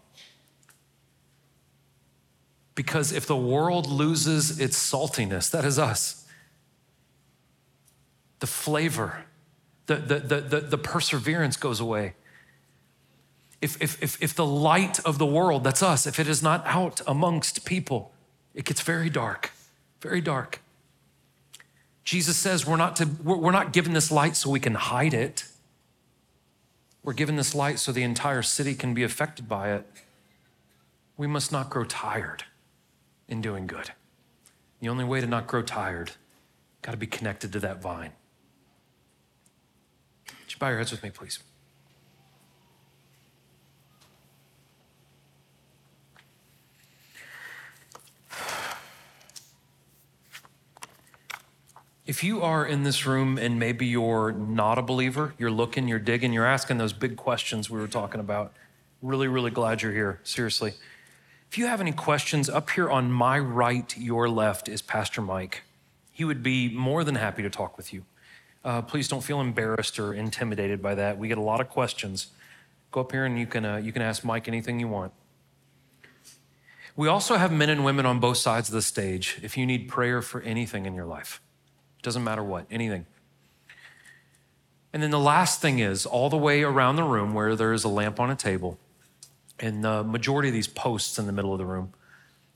[2.79, 6.25] Because if the world loses its saltiness, that is us,
[8.39, 9.25] the flavor,
[9.87, 12.15] the, the, the, the, the perseverance goes away.
[13.61, 16.65] If, if, if, if the light of the world, that's us, if it is not
[16.67, 18.13] out amongst people,
[18.55, 19.51] it gets very dark,
[20.01, 20.61] very dark.
[22.05, 25.47] Jesus says we're not, to, we're not given this light so we can hide it.
[27.03, 29.85] We're given this light so the entire city can be affected by it.
[31.17, 32.45] We must not grow tired
[33.29, 33.93] in doing good.
[34.81, 36.13] The only way to not grow tired,
[36.83, 38.13] got to be connected to that vine.
[40.29, 41.41] Would you bow your heads with me, please?
[52.07, 55.99] If you are in this room and maybe you're not a believer, you're looking, you're
[55.99, 58.55] digging, you're asking those big questions we were talking about,
[59.03, 60.19] really, really glad you're here.
[60.23, 60.73] Seriously.
[61.51, 65.63] If you have any questions, up here on my right, your left is Pastor Mike.
[66.13, 68.05] He would be more than happy to talk with you.
[68.63, 71.17] Uh, please don't feel embarrassed or intimidated by that.
[71.17, 72.27] We get a lot of questions.
[72.91, 75.13] Go up here and you can, uh, you can ask Mike anything you want.
[76.97, 79.89] We also have men and women on both sides of the stage if you need
[79.89, 81.41] prayer for anything in your life.
[82.03, 83.07] Doesn't matter what, anything.
[84.93, 87.85] And then the last thing is all the way around the room where there is
[87.85, 88.79] a lamp on a table
[89.61, 91.93] in the majority of these posts in the middle of the room,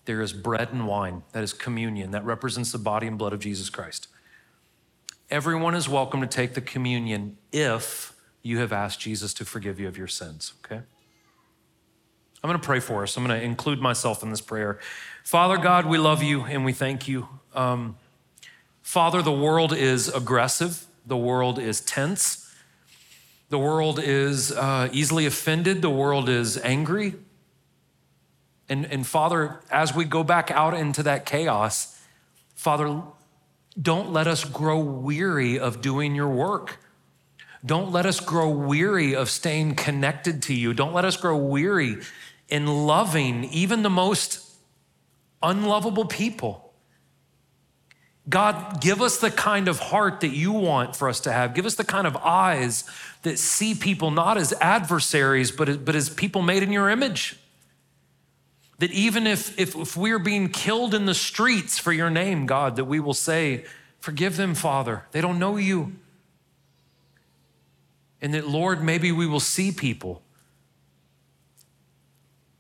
[0.05, 1.23] there is bread and wine.
[1.33, 2.11] That is communion.
[2.11, 4.09] That represents the body and blood of Jesus Christ.
[5.31, 9.89] everyone is welcome to take the communion if you have asked Jesus to forgive you
[9.89, 10.83] of your sins, okay?
[12.43, 13.17] I'm gonna pray for us.
[13.17, 14.79] I'm gonna include myself in this prayer.
[15.25, 17.29] Father God, we love you and we thank you.
[17.55, 17.97] Um,
[18.83, 22.42] Father, the world is aggressive, the world is tense,
[23.53, 27.15] the world is uh, easily offended, the world is angry.
[28.67, 32.01] And, and Father, as we go back out into that chaos,
[32.55, 33.03] Father,
[33.81, 36.79] don't let us grow weary of doing your work.
[37.63, 40.73] Don't let us grow weary of staying connected to you.
[40.73, 41.99] Don't let us grow weary
[42.49, 44.49] in loving even the most
[45.43, 46.72] unlovable people.
[48.29, 51.55] God, give us the kind of heart that you want for us to have.
[51.55, 52.85] Give us the kind of eyes
[53.23, 57.37] that see people not as adversaries, but, but as people made in your image.
[58.79, 62.77] That even if, if, if we're being killed in the streets for your name, God,
[62.77, 63.65] that we will say,
[64.03, 65.05] Forgive them, Father.
[65.13, 65.93] They don't know you.
[68.21, 70.23] And that, Lord, maybe we will see people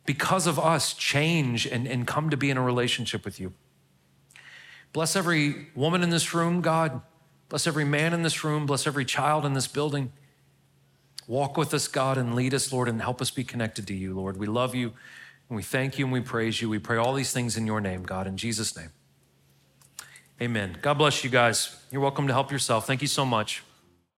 [0.06, 3.52] because of us change and, and come to be in a relationship with you.
[4.92, 7.00] Bless every woman in this room, God.
[7.48, 8.66] Bless every man in this room.
[8.66, 10.12] Bless every child in this building.
[11.26, 14.14] Walk with us, God, and lead us, Lord, and help us be connected to you,
[14.14, 14.36] Lord.
[14.36, 14.92] We love you,
[15.48, 16.68] and we thank you, and we praise you.
[16.68, 18.90] We pray all these things in your name, God, in Jesus' name.
[20.40, 20.76] Amen.
[20.82, 21.76] God bless you guys.
[21.90, 22.86] You're welcome to help yourself.
[22.86, 23.62] Thank you so much.